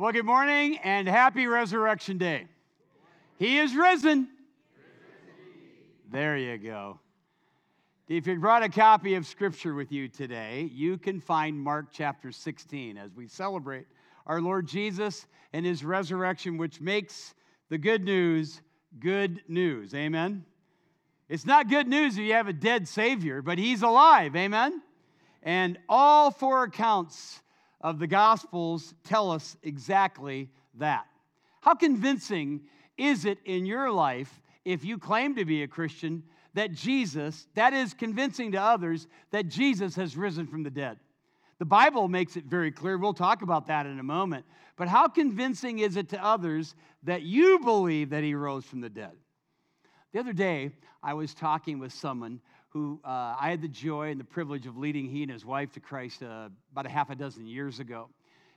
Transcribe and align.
Well, 0.00 0.12
good 0.12 0.26
morning 0.26 0.78
and 0.84 1.08
happy 1.08 1.48
Resurrection 1.48 2.18
Day. 2.18 2.46
He 3.36 3.58
is 3.58 3.74
risen. 3.74 4.28
There 6.08 6.36
you 6.36 6.56
go. 6.56 7.00
If 8.06 8.28
you 8.28 8.38
brought 8.38 8.62
a 8.62 8.68
copy 8.68 9.16
of 9.16 9.26
Scripture 9.26 9.74
with 9.74 9.90
you 9.90 10.06
today, 10.06 10.70
you 10.72 10.98
can 10.98 11.20
find 11.20 11.60
Mark 11.60 11.86
chapter 11.90 12.30
16 12.30 12.96
as 12.96 13.12
we 13.16 13.26
celebrate 13.26 13.88
our 14.24 14.40
Lord 14.40 14.68
Jesus 14.68 15.26
and 15.52 15.66
his 15.66 15.84
resurrection, 15.84 16.58
which 16.58 16.80
makes 16.80 17.34
the 17.68 17.76
good 17.76 18.04
news 18.04 18.60
good 19.00 19.42
news. 19.48 19.96
Amen. 19.96 20.44
It's 21.28 21.44
not 21.44 21.68
good 21.68 21.88
news 21.88 22.16
if 22.16 22.22
you 22.22 22.34
have 22.34 22.46
a 22.46 22.52
dead 22.52 22.86
Savior, 22.86 23.42
but 23.42 23.58
he's 23.58 23.82
alive. 23.82 24.36
Amen. 24.36 24.80
And 25.42 25.76
all 25.88 26.30
four 26.30 26.62
accounts 26.62 27.42
of 27.80 27.98
the 27.98 28.06
Gospels 28.06 28.94
tell 29.04 29.30
us 29.30 29.56
exactly 29.62 30.50
that. 30.74 31.06
How 31.60 31.74
convincing 31.74 32.62
is 32.96 33.24
it 33.24 33.38
in 33.44 33.66
your 33.66 33.90
life 33.90 34.40
if 34.64 34.84
you 34.84 34.98
claim 34.98 35.34
to 35.36 35.44
be 35.44 35.62
a 35.62 35.68
Christian 35.68 36.22
that 36.54 36.72
Jesus, 36.72 37.46
that 37.54 37.72
is 37.72 37.94
convincing 37.94 38.52
to 38.52 38.58
others 38.58 39.06
that 39.30 39.48
Jesus 39.48 39.94
has 39.96 40.16
risen 40.16 40.46
from 40.46 40.62
the 40.62 40.70
dead? 40.70 40.98
The 41.58 41.64
Bible 41.64 42.08
makes 42.08 42.36
it 42.36 42.44
very 42.44 42.70
clear. 42.70 42.98
We'll 42.98 43.12
talk 43.12 43.42
about 43.42 43.66
that 43.66 43.86
in 43.86 43.98
a 43.98 44.04
moment. 44.04 44.44
But 44.76 44.88
how 44.88 45.08
convincing 45.08 45.80
is 45.80 45.96
it 45.96 46.08
to 46.10 46.24
others 46.24 46.74
that 47.02 47.22
you 47.22 47.58
believe 47.58 48.10
that 48.10 48.22
he 48.22 48.34
rose 48.34 48.64
from 48.64 48.80
the 48.80 48.88
dead? 48.88 49.12
The 50.12 50.20
other 50.20 50.32
day, 50.32 50.70
I 51.02 51.14
was 51.14 51.34
talking 51.34 51.78
with 51.78 51.92
someone 51.92 52.40
who 52.70 53.00
uh, 53.04 53.34
I 53.40 53.50
had 53.50 53.62
the 53.62 53.68
joy 53.68 54.10
and 54.10 54.20
the 54.20 54.24
privilege 54.24 54.66
of 54.66 54.76
leading 54.76 55.08
he 55.08 55.22
and 55.22 55.32
his 55.32 55.44
wife 55.44 55.72
to 55.72 55.80
Christ 55.80 56.22
uh, 56.22 56.48
about 56.72 56.86
a 56.86 56.90
half 56.90 57.10
a 57.10 57.14
dozen 57.14 57.46
years 57.46 57.80
ago. 57.80 58.08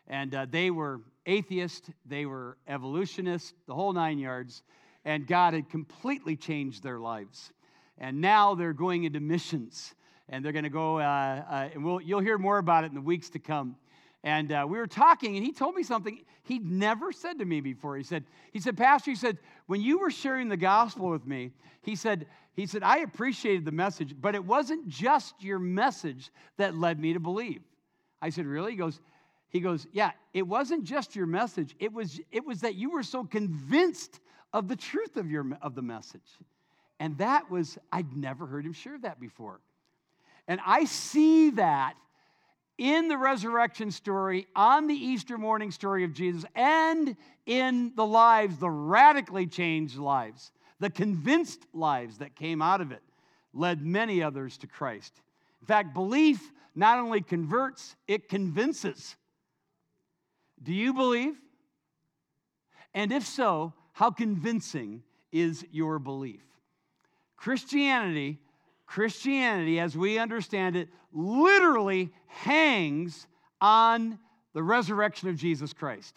And 0.07 0.35
uh, 0.35 0.45
they 0.49 0.71
were 0.71 0.99
atheists, 1.25 1.89
they 2.05 2.25
were 2.25 2.57
evolutionists, 2.67 3.53
the 3.67 3.73
whole 3.73 3.93
nine 3.93 4.20
yards, 4.20 4.63
and 5.05 5.26
God 5.26 5.54
had 5.54 5.70
completely 5.70 6.35
changed 6.35 6.84
their 6.84 6.99
lives. 6.99 7.54
And 7.98 8.20
now 8.20 8.55
they're 8.55 8.73
going 8.73 9.05
into 9.05 9.20
missions, 9.20 9.93
and 10.27 10.43
they're 10.43 10.51
going 10.51 10.63
to 10.63 10.70
go, 10.70 10.99
uh, 10.99 11.43
uh, 11.49 11.70
and 11.73 11.85
we'll, 11.85 12.01
you'll 12.01 12.20
hear 12.20 12.37
more 12.37 12.57
about 12.57 12.84
it 12.84 12.87
in 12.87 12.95
the 12.95 13.01
weeks 13.01 13.29
to 13.29 13.39
come. 13.39 13.76
And 14.23 14.51
uh, 14.51 14.65
we 14.67 14.77
were 14.77 14.87
talking, 14.87 15.37
and 15.37 15.45
he 15.45 15.51
told 15.51 15.76
me 15.76 15.84
something 15.84 16.21
he'd 16.43 16.70
never 16.70 17.12
said 17.12 17.39
to 17.39 17.45
me 17.45 17.62
before. 17.62 17.95
He 17.95 18.04
said, 18.04 18.26
he 18.51 18.59
said, 18.59 18.77
Pastor, 18.77 19.12
he 19.12 19.15
said, 19.15 19.37
when 19.67 19.82
you 19.82 19.99
were 19.99 20.12
sharing 20.12 20.49
the 20.49 20.57
gospel 20.57 21.09
with 21.09 21.26
me, 21.26 21.51
he 21.82 21.95
said, 21.95 22.27
he 22.54 22.66
said, 22.66 22.84
I 22.84 22.99
appreciated 22.99 23.66
the 23.66 23.71
message, 23.71 24.16
but 24.20 24.35
it 24.35 24.44
wasn't 24.44 24.88
just 24.88 25.41
your 25.41 25.60
message 25.60 26.32
that 26.57 26.76
led 26.76 26.99
me 26.99 27.13
to 27.13 27.20
believe. 27.20 27.62
I 28.21 28.30
said, 28.30 28.46
Really? 28.46 28.71
He 28.71 28.77
goes, 28.77 28.99
he 29.49 29.60
goes, 29.60 29.88
Yeah, 29.91 30.12
it 30.34 30.44
wasn't 30.44 30.84
just 30.84 31.16
your 31.16 31.27
message. 31.27 31.76
It 31.79 31.94
was, 31.94 32.20
it 32.32 32.46
was 32.46 32.62
that 32.62 32.76
you 32.76 32.91
were 32.91 33.04
so 33.04 33.24
convinced 33.24 34.20
of 34.54 34.68
the 34.68 34.76
truth 34.76 35.18
of, 35.18 35.32
your, 35.32 35.46
of 35.62 35.76
the 35.76 35.82
message. 35.82 36.38
And 36.99 37.18
that 37.18 37.49
was, 37.49 37.77
I'd 37.91 38.16
never 38.16 38.46
heard 38.46 38.66
him 38.66 38.74
share 38.74 38.98
that 38.99 39.20
before. 39.20 39.60
And 40.48 40.60
I 40.66 40.85
see 40.85 41.52
that 41.52 41.96
in 42.77 43.07
the 43.07 43.18
resurrection 43.18 43.91
story, 43.91 44.48
on 44.55 44.88
the 44.88 44.96
Easter 44.96 45.38
morning 45.38 45.72
story 45.72 46.04
of 46.04 46.13
Jesus, 46.13 46.46
and 46.55 47.16
in 47.46 47.94
the 47.96 48.05
lives, 48.05 48.57
the 48.57 48.70
radically 48.70 49.48
changed 49.48 49.98
lives 49.98 50.52
the 50.82 50.90
convinced 50.90 51.68
lives 51.74 52.18
that 52.18 52.35
came 52.35 52.60
out 52.60 52.82
of 52.82 52.91
it 52.91 53.04
led 53.54 53.85
many 53.85 54.24
others 54.24 54.57
to 54.57 54.68
Christ. 54.68 55.13
In 55.62 55.68
fact, 55.68 55.93
belief 55.93 56.51
not 56.73 56.98
only 56.98 57.21
converts, 57.21 57.96
it 58.07 58.27
convinces. 58.27 59.15
Do 60.62 60.73
you 60.73 60.93
believe? 60.93 61.35
And 62.96 63.12
if 63.12 63.27
so, 63.27 63.73
how 63.93 64.09
convincing 64.09 65.03
is 65.31 65.63
your 65.72 66.00
belief? 66.00 66.41
Christianity, 67.38 68.40
Christianity 68.88 69.79
as 69.79 69.95
we 69.95 70.17
understand 70.17 70.75
it, 70.75 70.89
literally 71.13 72.09
hangs 72.25 73.28
on 73.59 74.17
the 74.53 74.63
resurrection 74.63 75.29
of 75.29 75.35
Jesus 75.35 75.73
Christ. 75.73 76.16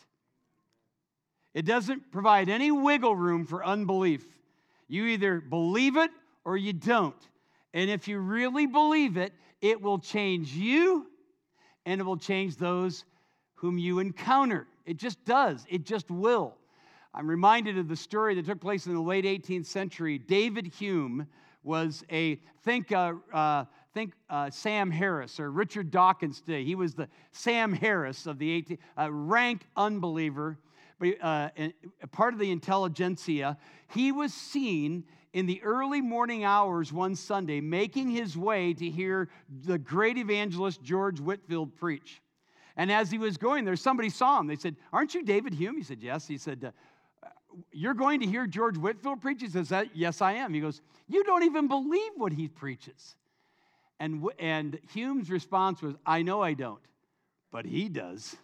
It 1.52 1.66
doesn't 1.66 2.10
provide 2.10 2.48
any 2.48 2.70
wiggle 2.70 3.14
room 3.14 3.44
for 3.44 3.62
unbelief. 3.62 4.24
You 4.88 5.06
either 5.06 5.40
believe 5.40 5.96
it 5.96 6.10
or 6.44 6.56
you 6.56 6.72
don't. 6.72 7.16
And 7.72 7.90
if 7.90 8.06
you 8.06 8.18
really 8.18 8.66
believe 8.66 9.16
it, 9.16 9.32
it 9.60 9.80
will 9.80 9.98
change 9.98 10.52
you 10.52 11.06
and 11.86 12.00
it 12.00 12.04
will 12.04 12.16
change 12.16 12.56
those 12.56 13.04
whom 13.54 13.78
you 13.78 13.98
encounter. 13.98 14.66
It 14.86 14.96
just 14.96 15.24
does, 15.24 15.64
it 15.68 15.84
just 15.84 16.10
will. 16.10 16.56
I'm 17.14 17.28
reminded 17.28 17.78
of 17.78 17.88
the 17.88 17.96
story 17.96 18.34
that 18.34 18.46
took 18.46 18.60
place 18.60 18.86
in 18.86 18.94
the 18.94 19.00
late 19.00 19.24
18th 19.24 19.66
century. 19.66 20.18
David 20.18 20.66
Hume 20.66 21.26
was 21.62 22.04
a, 22.10 22.40
think, 22.62 22.92
uh, 22.92 23.14
uh, 23.32 23.64
think 23.94 24.12
uh, 24.28 24.50
Sam 24.50 24.90
Harris 24.90 25.38
or 25.40 25.50
Richard 25.50 25.90
Dawkins 25.90 26.40
today. 26.40 26.64
He 26.64 26.74
was 26.74 26.94
the 26.94 27.08
Sam 27.32 27.72
Harris 27.72 28.26
of 28.26 28.38
the 28.38 28.62
18th, 28.62 28.78
uh, 28.98 29.12
rank 29.12 29.62
unbeliever 29.76 30.58
uh, 31.04 31.50
part 32.12 32.34
of 32.34 32.40
the 32.40 32.50
intelligentsia, 32.50 33.56
he 33.88 34.12
was 34.12 34.32
seen 34.32 35.04
in 35.32 35.46
the 35.46 35.60
early 35.62 36.00
morning 36.00 36.44
hours 36.44 36.92
one 36.92 37.14
Sunday 37.14 37.60
making 37.60 38.08
his 38.08 38.36
way 38.36 38.72
to 38.72 38.88
hear 38.88 39.28
the 39.66 39.78
great 39.78 40.16
evangelist 40.16 40.82
George 40.82 41.20
Whitefield 41.20 41.76
preach. 41.76 42.22
And 42.76 42.90
as 42.90 43.10
he 43.10 43.18
was 43.18 43.36
going 43.36 43.64
there, 43.64 43.76
somebody 43.76 44.10
saw 44.10 44.40
him. 44.40 44.46
They 44.46 44.56
said, 44.56 44.76
Aren't 44.92 45.14
you 45.14 45.24
David 45.24 45.54
Hume? 45.54 45.76
He 45.76 45.82
said, 45.82 46.02
Yes. 46.02 46.26
He 46.26 46.38
said, 46.38 46.72
uh, 47.22 47.28
You're 47.72 47.94
going 47.94 48.20
to 48.20 48.26
hear 48.26 48.46
George 48.46 48.76
Whitefield 48.76 49.20
preach? 49.20 49.42
He 49.42 49.48
says, 49.48 49.72
Yes, 49.92 50.20
I 50.20 50.32
am. 50.34 50.54
He 50.54 50.60
goes, 50.60 50.80
You 51.08 51.24
don't 51.24 51.44
even 51.44 51.68
believe 51.68 52.12
what 52.16 52.32
he 52.32 52.48
preaches. 52.48 53.16
And, 54.00 54.24
and 54.38 54.78
Hume's 54.92 55.30
response 55.30 55.82
was, 55.82 55.94
I 56.04 56.22
know 56.22 56.42
I 56.42 56.54
don't, 56.54 56.82
but 57.52 57.64
he 57.64 57.88
does. 57.88 58.36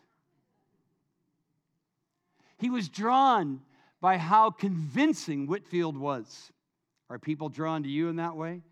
He 2.61 2.71
was 2.71 2.89
drawn 2.89 3.61
by 4.01 4.19
how 4.19 4.51
convincing 4.51 5.47
Whitefield 5.47 5.97
was. 5.97 6.53
Are 7.09 7.19
people 7.19 7.49
drawn 7.49 7.83
to 7.83 7.89
you 7.89 8.09
in 8.09 8.17
that 8.17 8.37
way? 8.37 8.63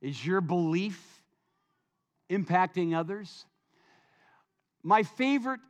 Is 0.00 0.24
your 0.24 0.40
belief 0.40 1.22
impacting 2.30 2.96
others? 2.96 3.46
My 4.82 5.02
favorite 5.02 5.60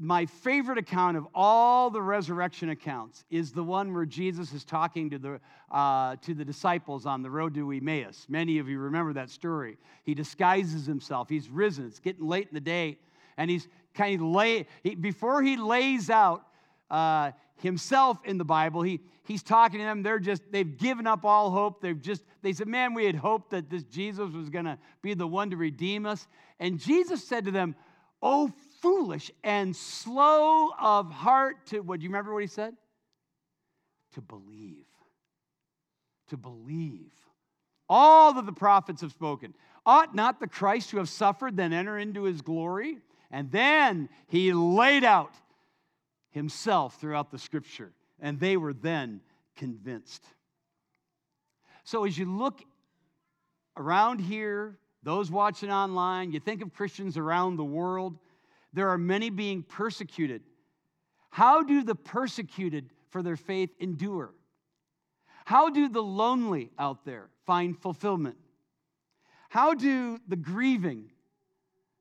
my 0.00 0.26
favorite 0.26 0.78
account 0.78 1.16
of 1.16 1.26
all 1.34 1.90
the 1.90 2.00
resurrection 2.00 2.70
accounts 2.70 3.24
is 3.30 3.50
the 3.50 3.64
one 3.64 3.92
where 3.92 4.04
Jesus 4.04 4.52
is 4.52 4.64
talking 4.64 5.10
to 5.10 5.18
the, 5.18 5.40
uh, 5.72 6.14
to 6.22 6.34
the 6.34 6.44
disciples 6.44 7.04
on 7.04 7.20
the 7.20 7.30
road 7.30 7.52
to 7.54 7.72
Emmaus. 7.72 8.24
Many 8.28 8.58
of 8.58 8.68
you 8.68 8.78
remember 8.78 9.12
that 9.14 9.28
story. 9.28 9.76
He 10.04 10.14
disguises 10.14 10.86
himself. 10.86 11.28
He's 11.28 11.48
risen. 11.48 11.86
It's 11.86 11.98
getting 11.98 12.28
late 12.28 12.46
in 12.46 12.54
the 12.54 12.60
day. 12.60 12.98
And 13.36 13.50
he's 13.50 13.66
kind 13.92 14.20
of 14.20 14.26
lay, 14.28 14.66
he, 14.84 14.94
before 14.94 15.42
he 15.42 15.56
lays 15.56 16.10
out 16.10 16.44
uh, 16.90 17.32
himself 17.56 18.18
in 18.24 18.38
the 18.38 18.44
Bible. 18.44 18.82
He, 18.82 19.00
he's 19.24 19.42
talking 19.42 19.78
to 19.80 19.84
them. 19.84 20.02
They're 20.02 20.18
just, 20.18 20.42
they've 20.50 20.76
given 20.76 21.06
up 21.06 21.24
all 21.24 21.50
hope. 21.50 21.80
They've 21.80 22.00
just, 22.00 22.22
they 22.42 22.52
said, 22.52 22.68
man, 22.68 22.94
we 22.94 23.04
had 23.04 23.14
hoped 23.14 23.50
that 23.50 23.68
this 23.68 23.84
Jesus 23.84 24.32
was 24.32 24.48
going 24.48 24.64
to 24.64 24.78
be 25.02 25.14
the 25.14 25.26
one 25.26 25.50
to 25.50 25.56
redeem 25.56 26.06
us. 26.06 26.26
And 26.60 26.78
Jesus 26.78 27.22
said 27.22 27.44
to 27.44 27.50
them, 27.50 27.74
oh, 28.22 28.52
foolish 28.80 29.30
and 29.42 29.74
slow 29.74 30.70
of 30.80 31.10
heart 31.10 31.66
to, 31.66 31.80
what, 31.80 32.00
do 32.00 32.04
you 32.04 32.10
remember 32.10 32.32
what 32.32 32.42
he 32.42 32.48
said? 32.48 32.74
To 34.14 34.20
believe. 34.20 34.86
To 36.28 36.36
believe. 36.36 37.12
All 37.88 38.32
that 38.34 38.46
the 38.46 38.52
prophets 38.52 39.00
have 39.00 39.12
spoken. 39.12 39.54
Ought 39.86 40.14
not 40.14 40.40
the 40.40 40.46
Christ 40.46 40.90
to 40.90 40.98
have 40.98 41.08
suffered, 41.08 41.56
then 41.56 41.72
enter 41.72 41.98
into 41.98 42.24
his 42.24 42.42
glory? 42.42 42.98
And 43.30 43.50
then 43.50 44.08
he 44.26 44.52
laid 44.52 45.04
out 45.04 45.32
himself 46.38 47.00
throughout 47.00 47.30
the 47.30 47.38
scripture, 47.38 47.92
and 48.20 48.40
they 48.40 48.56
were 48.56 48.72
then 48.72 49.20
convinced. 49.56 50.24
So 51.84 52.04
as 52.04 52.16
you 52.16 52.24
look 52.24 52.62
around 53.76 54.20
here, 54.20 54.78
those 55.02 55.30
watching 55.30 55.70
online, 55.70 56.32
you 56.32 56.40
think 56.40 56.62
of 56.62 56.72
Christians 56.72 57.18
around 57.18 57.56
the 57.56 57.64
world, 57.64 58.18
there 58.72 58.88
are 58.88 58.98
many 58.98 59.30
being 59.30 59.62
persecuted. 59.62 60.42
How 61.30 61.62
do 61.62 61.82
the 61.82 61.94
persecuted 61.94 62.90
for 63.10 63.22
their 63.22 63.36
faith 63.36 63.70
endure? 63.80 64.32
How 65.44 65.70
do 65.70 65.88
the 65.88 66.02
lonely 66.02 66.70
out 66.78 67.04
there 67.04 67.30
find 67.46 67.76
fulfillment? 67.76 68.36
How 69.48 69.74
do 69.74 70.18
the 70.28 70.36
grieving 70.36 71.10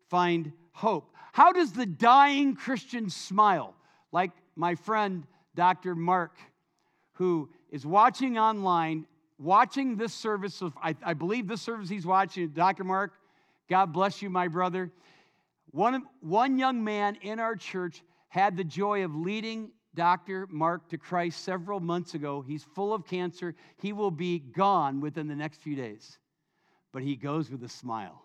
find 0.09 0.51
hope? 0.73 1.13
How 1.31 1.53
does 1.53 1.71
the 1.71 1.85
dying 1.85 2.55
Christian 2.55 3.09
smile? 3.09 3.73
Like 4.11 4.31
my 4.55 4.75
friend 4.75 5.25
Dr. 5.55 5.95
Mark, 5.95 6.37
who 7.13 7.49
is 7.69 7.85
watching 7.85 8.37
online, 8.37 9.05
watching 9.39 9.97
this 9.97 10.13
service 10.13 10.61
of, 10.61 10.73
I, 10.81 10.95
I 11.03 11.13
believe 11.13 11.47
this 11.47 11.61
service 11.61 11.89
he's 11.89 12.05
watching, 12.05 12.49
Dr. 12.49 12.83
Mark, 12.83 13.13
God 13.69 13.87
bless 13.93 14.21
you, 14.21 14.29
my 14.29 14.47
brother. 14.47 14.91
One, 15.71 16.03
one 16.21 16.57
young 16.57 16.83
man 16.83 17.17
in 17.21 17.39
our 17.39 17.55
church 17.55 18.03
had 18.29 18.55
the 18.55 18.63
joy 18.63 19.03
of 19.03 19.15
leading 19.15 19.71
Dr. 19.93 20.47
Mark 20.49 20.89
to 20.89 20.97
Christ 20.97 21.43
several 21.43 21.79
months 21.79 22.13
ago. 22.13 22.41
He's 22.47 22.63
full 22.63 22.93
of 22.93 23.05
cancer. 23.05 23.55
He 23.81 23.93
will 23.93 24.11
be 24.11 24.39
gone 24.39 25.01
within 25.01 25.27
the 25.27 25.35
next 25.35 25.61
few 25.61 25.75
days. 25.75 26.19
But 26.93 27.01
he 27.01 27.15
goes 27.15 27.49
with 27.49 27.63
a 27.63 27.69
smile 27.69 28.21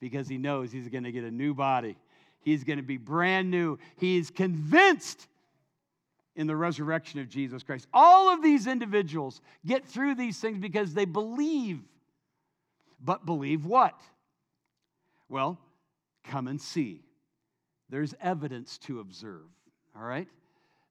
because 0.00 0.28
he 0.28 0.38
knows 0.38 0.72
he's 0.72 0.88
going 0.88 1.04
to 1.04 1.12
get 1.12 1.24
a 1.24 1.30
new 1.30 1.54
body. 1.54 1.96
He's 2.44 2.62
going 2.62 2.76
to 2.76 2.84
be 2.84 2.98
brand 2.98 3.50
new. 3.50 3.78
He's 3.96 4.30
convinced 4.30 5.26
in 6.36 6.46
the 6.46 6.56
resurrection 6.56 7.20
of 7.20 7.28
Jesus 7.28 7.62
Christ. 7.62 7.86
All 7.92 8.32
of 8.32 8.42
these 8.42 8.66
individuals 8.66 9.40
get 9.64 9.86
through 9.86 10.16
these 10.16 10.38
things 10.38 10.58
because 10.58 10.94
they 10.94 11.04
believe. 11.04 11.80
But 13.00 13.24
believe 13.24 13.64
what? 13.64 13.98
Well, 15.28 15.58
come 16.24 16.48
and 16.48 16.60
see. 16.60 17.02
There's 17.88 18.14
evidence 18.20 18.78
to 18.78 19.00
observe, 19.00 19.46
all 19.96 20.04
right? 20.04 20.28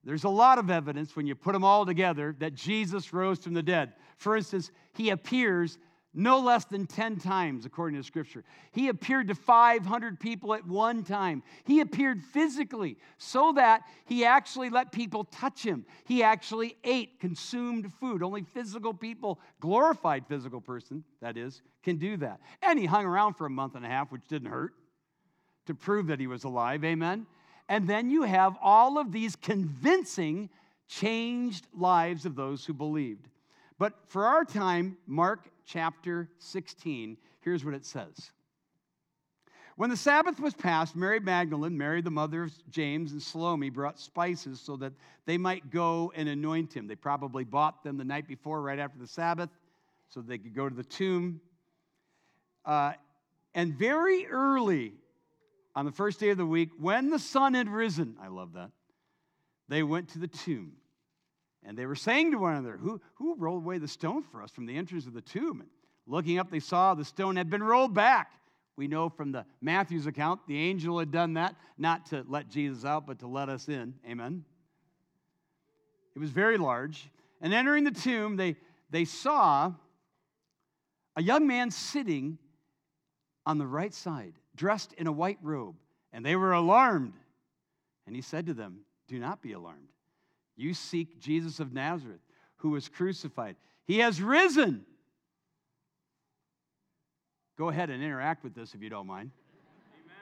There's 0.04 0.24
a 0.24 0.28
lot 0.28 0.58
of 0.58 0.70
evidence 0.70 1.16
when 1.16 1.26
you 1.26 1.34
put 1.34 1.52
them 1.52 1.64
all 1.64 1.86
together 1.86 2.34
that 2.38 2.54
Jesus 2.54 3.12
rose 3.12 3.38
from 3.38 3.54
the 3.54 3.62
dead. 3.62 3.92
For 4.16 4.36
instance, 4.36 4.70
he 4.92 5.10
appears 5.10 5.78
no 6.14 6.38
less 6.38 6.64
than 6.64 6.86
10 6.86 7.16
times, 7.16 7.66
according 7.66 8.00
to 8.00 8.06
Scripture. 8.06 8.44
He 8.72 8.88
appeared 8.88 9.28
to 9.28 9.34
500 9.34 10.20
people 10.20 10.54
at 10.54 10.66
one 10.66 11.02
time. 11.02 11.42
He 11.64 11.80
appeared 11.80 12.22
physically 12.22 12.96
so 13.18 13.52
that 13.52 13.82
he 14.04 14.24
actually 14.24 14.70
let 14.70 14.92
people 14.92 15.24
touch 15.24 15.62
him. 15.62 15.84
He 16.04 16.22
actually 16.22 16.76
ate, 16.84 17.20
consumed 17.20 17.92
food. 18.00 18.22
Only 18.22 18.42
physical 18.42 18.94
people, 18.94 19.40
glorified 19.60 20.26
physical 20.26 20.60
person, 20.60 21.04
that 21.20 21.36
is, 21.36 21.62
can 21.82 21.96
do 21.96 22.16
that. 22.18 22.40
And 22.62 22.78
he 22.78 22.86
hung 22.86 23.04
around 23.04 23.34
for 23.34 23.46
a 23.46 23.50
month 23.50 23.74
and 23.74 23.84
a 23.84 23.88
half, 23.88 24.12
which 24.12 24.26
didn't 24.28 24.50
hurt, 24.50 24.72
to 25.66 25.74
prove 25.74 26.06
that 26.06 26.20
he 26.20 26.26
was 26.26 26.44
alive. 26.44 26.84
Amen? 26.84 27.26
And 27.68 27.88
then 27.88 28.10
you 28.10 28.22
have 28.22 28.56
all 28.62 28.98
of 28.98 29.10
these 29.10 29.36
convincing, 29.36 30.50
changed 30.86 31.66
lives 31.76 32.26
of 32.26 32.36
those 32.36 32.64
who 32.64 32.74
believed. 32.74 33.28
But 33.78 33.94
for 34.06 34.26
our 34.26 34.44
time, 34.44 34.96
Mark 35.06 35.48
chapter 35.66 36.28
16, 36.38 37.16
here's 37.40 37.64
what 37.64 37.74
it 37.74 37.84
says. 37.84 38.30
When 39.76 39.90
the 39.90 39.96
Sabbath 39.96 40.38
was 40.38 40.54
passed, 40.54 40.94
Mary 40.94 41.18
Magdalene, 41.18 41.76
Mary 41.76 42.00
the 42.00 42.10
mother 42.10 42.44
of 42.44 42.70
James, 42.70 43.10
and 43.10 43.20
Salome 43.20 43.70
brought 43.70 43.98
spices 43.98 44.60
so 44.60 44.76
that 44.76 44.92
they 45.26 45.36
might 45.36 45.70
go 45.70 46.12
and 46.14 46.28
anoint 46.28 46.72
him. 46.72 46.86
They 46.86 46.94
probably 46.94 47.42
bought 47.42 47.82
them 47.82 47.96
the 47.96 48.04
night 48.04 48.28
before, 48.28 48.62
right 48.62 48.78
after 48.78 49.00
the 49.00 49.08
Sabbath, 49.08 49.50
so 50.08 50.20
they 50.20 50.38
could 50.38 50.54
go 50.54 50.68
to 50.68 50.74
the 50.74 50.84
tomb. 50.84 51.40
Uh, 52.64 52.92
and 53.52 53.74
very 53.74 54.26
early 54.28 54.92
on 55.74 55.84
the 55.84 55.92
first 55.92 56.20
day 56.20 56.30
of 56.30 56.38
the 56.38 56.46
week, 56.46 56.70
when 56.78 57.10
the 57.10 57.18
sun 57.18 57.54
had 57.54 57.68
risen, 57.68 58.16
I 58.22 58.28
love 58.28 58.52
that, 58.52 58.70
they 59.68 59.82
went 59.82 60.10
to 60.10 60.20
the 60.20 60.28
tomb. 60.28 60.74
And 61.64 61.78
they 61.78 61.86
were 61.86 61.94
saying 61.94 62.32
to 62.32 62.38
one 62.38 62.54
another, 62.54 62.76
Who, 62.76 63.00
who 63.14 63.36
rolled 63.36 63.64
away 63.64 63.78
the 63.78 63.88
stone 63.88 64.22
for 64.22 64.42
us 64.42 64.50
from 64.50 64.66
the 64.66 64.76
entrance 64.76 65.06
of 65.06 65.14
the 65.14 65.22
tomb? 65.22 65.60
And 65.60 65.70
looking 66.06 66.38
up, 66.38 66.50
they 66.50 66.60
saw 66.60 66.94
the 66.94 67.04
stone 67.04 67.36
had 67.36 67.48
been 67.48 67.62
rolled 67.62 67.94
back. 67.94 68.32
We 68.76 68.88
know 68.88 69.08
from 69.08 69.32
the 69.32 69.46
Matthew's 69.60 70.06
account, 70.06 70.40
the 70.46 70.58
angel 70.58 70.98
had 70.98 71.10
done 71.10 71.34
that, 71.34 71.54
not 71.78 72.06
to 72.06 72.24
let 72.28 72.48
Jesus 72.48 72.84
out, 72.84 73.06
but 73.06 73.20
to 73.20 73.26
let 73.26 73.48
us 73.48 73.68
in. 73.68 73.94
Amen. 74.08 74.44
It 76.14 76.18
was 76.18 76.30
very 76.30 76.58
large. 76.58 77.10
And 77.40 77.54
entering 77.54 77.84
the 77.84 77.92
tomb, 77.92 78.36
they, 78.36 78.56
they 78.90 79.04
saw 79.04 79.72
a 81.16 81.22
young 81.22 81.46
man 81.46 81.70
sitting 81.70 82.38
on 83.46 83.58
the 83.58 83.66
right 83.66 83.94
side, 83.94 84.34
dressed 84.56 84.92
in 84.94 85.06
a 85.06 85.12
white 85.12 85.38
robe. 85.42 85.76
And 86.12 86.24
they 86.24 86.36
were 86.36 86.52
alarmed. 86.52 87.14
And 88.06 88.14
he 88.14 88.22
said 88.22 88.46
to 88.46 88.54
them, 88.54 88.80
Do 89.08 89.18
not 89.18 89.42
be 89.42 89.52
alarmed. 89.52 89.88
You 90.56 90.74
seek 90.74 91.20
Jesus 91.20 91.60
of 91.60 91.72
Nazareth, 91.72 92.20
who 92.56 92.70
was 92.70 92.88
crucified. 92.88 93.56
He 93.86 93.98
has 93.98 94.20
risen. 94.22 94.84
Go 97.58 97.68
ahead 97.68 97.90
and 97.90 98.02
interact 98.02 98.42
with 98.42 98.54
this 98.54 98.74
if 98.74 98.82
you 98.82 98.88
don't 98.88 99.06
mind. 99.06 99.30
Amen. 99.94 100.16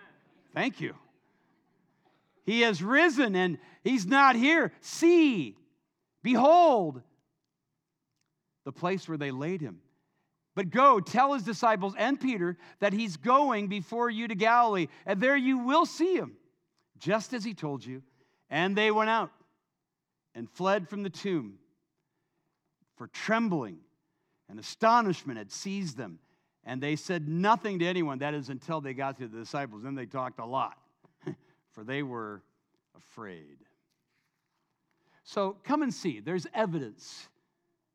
Thank 0.55 0.81
you. 0.81 0.95
He 2.45 2.63
has 2.63 2.83
risen 2.83 3.37
and 3.37 3.59
he's 3.85 4.07
not 4.07 4.37
here. 4.37 4.73
See, 4.81 5.57
behold, 6.23 7.03
the 8.65 8.73
place 8.73 9.09
where 9.09 9.19
they 9.19 9.31
laid 9.31 9.61
him. 9.61 9.81
But 10.55 10.71
go, 10.71 11.01
tell 11.01 11.33
his 11.33 11.45
disciples 11.45 11.95
and 11.97 12.21
Peter 12.21 12.59
that 12.81 12.93
he's 12.93 13.17
going 13.17 13.69
before 13.69 14.11
you 14.11 14.29
to 14.29 14.35
Galilee, 14.35 14.89
and 15.07 15.19
there 15.19 15.37
you 15.37 15.59
will 15.59 15.87
see 15.87 16.15
him, 16.15 16.37
just 16.99 17.33
as 17.33 17.43
he 17.43 17.55
told 17.55 17.85
you. 17.85 18.03
And 18.51 18.77
they 18.77 18.91
went 18.91 19.09
out 19.09 19.31
and 20.35 20.51
fled 20.51 20.89
from 20.89 21.03
the 21.03 21.11
tomb, 21.11 21.59
for 22.97 23.07
trembling 23.09 23.79
and 24.49 24.59
astonishment 24.61 25.39
had 25.39 25.51
seized 25.51 25.97
them. 25.97 26.19
And 26.65 26.81
they 26.81 26.95
said 26.95 27.29
nothing 27.29 27.79
to 27.81 27.87
anyone, 27.87 28.19
that 28.19 28.35
is, 28.35 28.49
until 28.49 28.81
they 28.81 28.95
got 28.95 29.17
to 29.19 29.27
the 29.27 29.39
disciples. 29.39 29.83
Then 29.83 29.95
they 29.95 30.07
talked 30.07 30.39
a 30.39 30.45
lot, 30.45 30.77
for 31.73 31.83
they 31.83 32.03
were 32.03 32.43
afraid. 32.97 33.57
So 35.25 35.57
come 35.65 35.83
and 35.83 35.93
see. 35.93 36.21
There's 36.21 36.47
evidence 36.55 37.29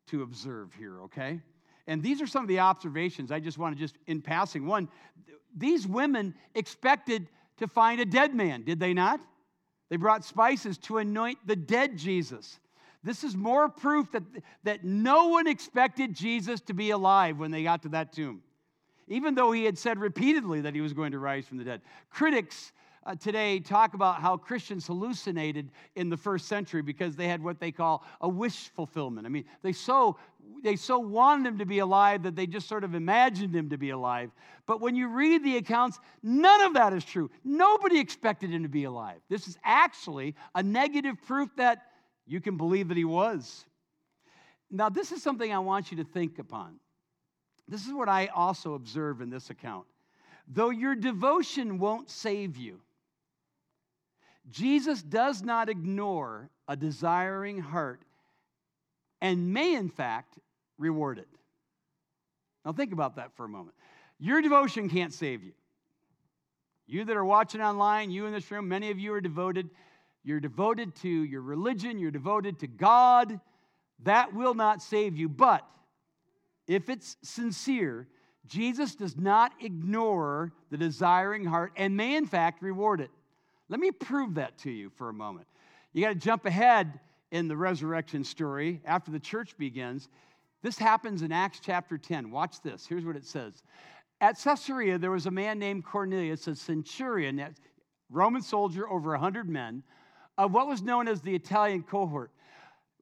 to 0.08 0.24
observe 0.24 0.74
here, 0.74 1.02
okay? 1.04 1.40
And 1.86 2.04
these 2.04 2.22
are 2.22 2.28
some 2.28 2.44
of 2.44 2.48
the 2.48 2.60
observations 2.60 3.32
I 3.32 3.40
just 3.40 3.58
want 3.58 3.76
to 3.76 3.80
just 3.80 3.96
in 4.08 4.22
passing. 4.22 4.66
One, 4.66 4.90
these 5.56 5.88
women 5.88 6.36
expected 6.56 7.28
to 7.58 7.68
find 7.68 8.02
a 8.02 8.06
dead 8.06 8.36
man, 8.36 8.64
did 8.64 8.80
they 8.80 8.94
not? 8.94 9.22
They 9.90 9.96
brought 9.96 10.26
spices 10.26 10.78
to 10.80 10.98
anoint 10.98 11.40
the 11.46 11.56
dead 11.56 11.98
Jesus. 11.98 12.60
This 13.04 13.24
is 13.24 13.36
more 13.36 13.70
proof 13.70 14.12
that, 14.12 14.24
that 14.64 14.84
no 14.84 15.28
one 15.28 15.48
expected 15.48 16.14
Jesus 16.14 16.60
to 16.62 16.74
be 16.74 16.90
alive 16.90 17.38
when 17.38 17.52
they 17.52 17.64
got 17.64 17.84
to 17.84 17.90
that 17.90 18.12
tomb, 18.12 18.42
even 19.08 19.36
though 19.36 19.52
he 19.52 19.64
had 19.64 19.78
said 19.78 20.00
repeatedly 20.00 20.62
that 20.62 20.76
he 20.76 20.82
was 20.82 20.94
going 20.94 21.12
to 21.12 21.20
rise 21.20 21.46
from 21.46 21.58
the 21.58 21.64
dead. 21.64 21.82
Critics 22.10 22.74
uh, 23.06 23.16
today 23.16 23.60
talk 23.60 23.94
about 23.94 24.20
how 24.22 24.36
Christians 24.36 24.86
hallucinated 24.86 25.72
in 25.96 26.10
the 26.10 26.18
first 26.18 26.48
century 26.48 26.82
because 26.82 27.16
they 27.16 27.30
had 27.30 27.42
what 27.42 27.60
they 27.60 27.72
call 27.72 28.04
a 28.20 28.28
wish 28.28 28.70
fulfillment. 28.76 29.26
I 29.26 29.30
mean, 29.30 29.46
they 29.62 29.72
so 29.72 30.18
they 30.64 30.76
so 30.76 31.00
wanted 31.00 31.48
him 31.48 31.58
to 31.60 31.66
be 31.66 31.80
alive 31.80 32.24
that 32.24 32.36
they 32.36 32.48
just 32.48 32.68
sort 32.68 32.84
of 32.84 32.96
imagined 32.96 33.56
him 33.56 33.70
to 33.70 33.78
be 33.78 33.92
alive. 33.92 34.32
But 34.66 34.82
when 34.82 34.96
you 34.96 35.08
read 35.08 35.44
the 35.44 35.58
accounts, 35.58 36.00
none 36.24 36.62
of 36.62 36.74
that 36.74 36.94
is 36.94 37.06
true. 37.06 37.30
Nobody 37.44 38.00
expected 38.00 38.50
him 38.52 38.64
to 38.64 38.70
be 38.70 38.86
alive. 38.86 39.20
This 39.30 39.48
is 39.48 39.58
actually 39.64 40.36
a 40.56 40.64
negative 40.64 41.16
proof 41.26 41.50
that 41.58 41.84
you 42.26 42.42
can 42.42 42.58
believe 42.58 42.90
that 42.90 42.98
he 42.98 43.06
was. 43.06 43.66
Now, 44.70 44.90
this 44.90 45.12
is 45.12 45.24
something 45.24 45.54
I 45.54 45.60
want 45.60 45.92
you 45.92 45.98
to 45.98 46.04
think 46.04 46.40
upon. 46.40 46.80
This 47.68 47.86
is 47.86 47.94
what 47.94 48.10
I 48.10 48.28
also 48.28 48.74
observe 48.74 49.22
in 49.22 49.30
this 49.30 49.50
account. 49.50 49.86
Though 50.48 50.70
your 50.70 50.96
devotion 50.96 51.80
won't 51.80 52.10
save 52.10 52.58
you, 52.58 52.82
Jesus 54.50 55.02
does 55.02 55.42
not 55.42 55.70
ignore 55.70 56.50
a 56.68 56.76
desiring 56.76 57.60
heart 57.60 58.02
and 59.22 59.54
may, 59.54 59.76
in 59.76 59.90
fact, 59.90 60.38
reward 60.78 61.18
it. 61.20 61.28
Now, 62.66 62.74
think 62.74 62.94
about 62.94 63.16
that 63.16 63.32
for 63.36 63.46
a 63.46 63.50
moment. 63.50 63.76
Your 64.20 64.42
devotion 64.42 64.90
can't 64.90 65.14
save 65.14 65.44
you. 65.44 65.54
You 66.86 67.06
that 67.06 67.18
are 67.18 67.26
watching 67.26 67.62
online, 67.62 68.12
you 68.12 68.26
in 68.26 68.34
this 68.34 68.50
room, 68.50 68.68
many 68.68 68.92
of 68.92 69.00
you 69.00 69.14
are 69.14 69.22
devoted. 69.22 69.70
You're 70.24 70.40
devoted 70.40 70.96
to 70.98 71.10
your 71.10 71.42
religion, 71.42 72.00
you're 72.00 72.12
devoted 72.12 72.60
to 72.60 72.68
God. 72.68 73.40
That 74.04 74.34
will 74.34 74.54
not 74.54 74.82
save 74.82 75.16
you. 75.18 75.30
But 75.30 75.66
if 76.68 76.90
it's 76.90 77.18
sincere, 77.24 78.08
Jesus 78.46 78.96
does 78.96 79.18
not 79.18 79.54
ignore 79.62 80.54
the 80.70 80.78
desiring 80.78 81.46
heart 81.46 81.74
and 81.76 81.96
may, 81.96 82.16
in 82.16 82.26
fact, 82.26 82.62
reward 82.62 83.02
it. 83.02 83.12
Let 83.70 83.80
me 83.80 83.92
prove 83.92 84.36
that 84.36 84.58
to 84.60 84.72
you 84.72 84.90
for 84.90 85.10
a 85.10 85.14
moment. 85.14 85.48
You 85.94 86.04
got 86.04 86.10
to 86.10 86.16
jump 86.16 86.46
ahead 86.46 87.00
in 87.32 87.48
the 87.48 87.58
resurrection 87.58 88.24
story 88.24 88.82
after 88.86 89.12
the 89.12 89.20
church 89.20 89.58
begins. 89.58 90.10
This 90.62 90.78
happens 90.78 91.22
in 91.22 91.32
Acts 91.32 91.60
chapter 91.62 91.98
10. 91.98 92.32
Watch 92.32 92.62
this. 92.62 92.86
Here's 92.88 93.06
what 93.06 93.16
it 93.16 93.26
says. 93.26 93.64
At 94.20 94.40
Caesarea, 94.40 94.98
there 94.98 95.12
was 95.12 95.28
a 95.28 95.32
man 95.32 95.60
named 95.60 95.86
Cornelius, 95.86 96.48
a 96.48 96.56
centurion, 96.56 97.40
a 97.40 97.52
Roman 98.10 98.42
soldier, 98.42 98.90
over 98.90 99.12
100 99.12 99.48
men, 99.48 99.84
of 100.38 100.54
what 100.54 100.68
was 100.68 100.82
known 100.82 101.08
as 101.08 101.22
the 101.22 101.36
Italian 101.36 101.84
cohort. 101.84 102.32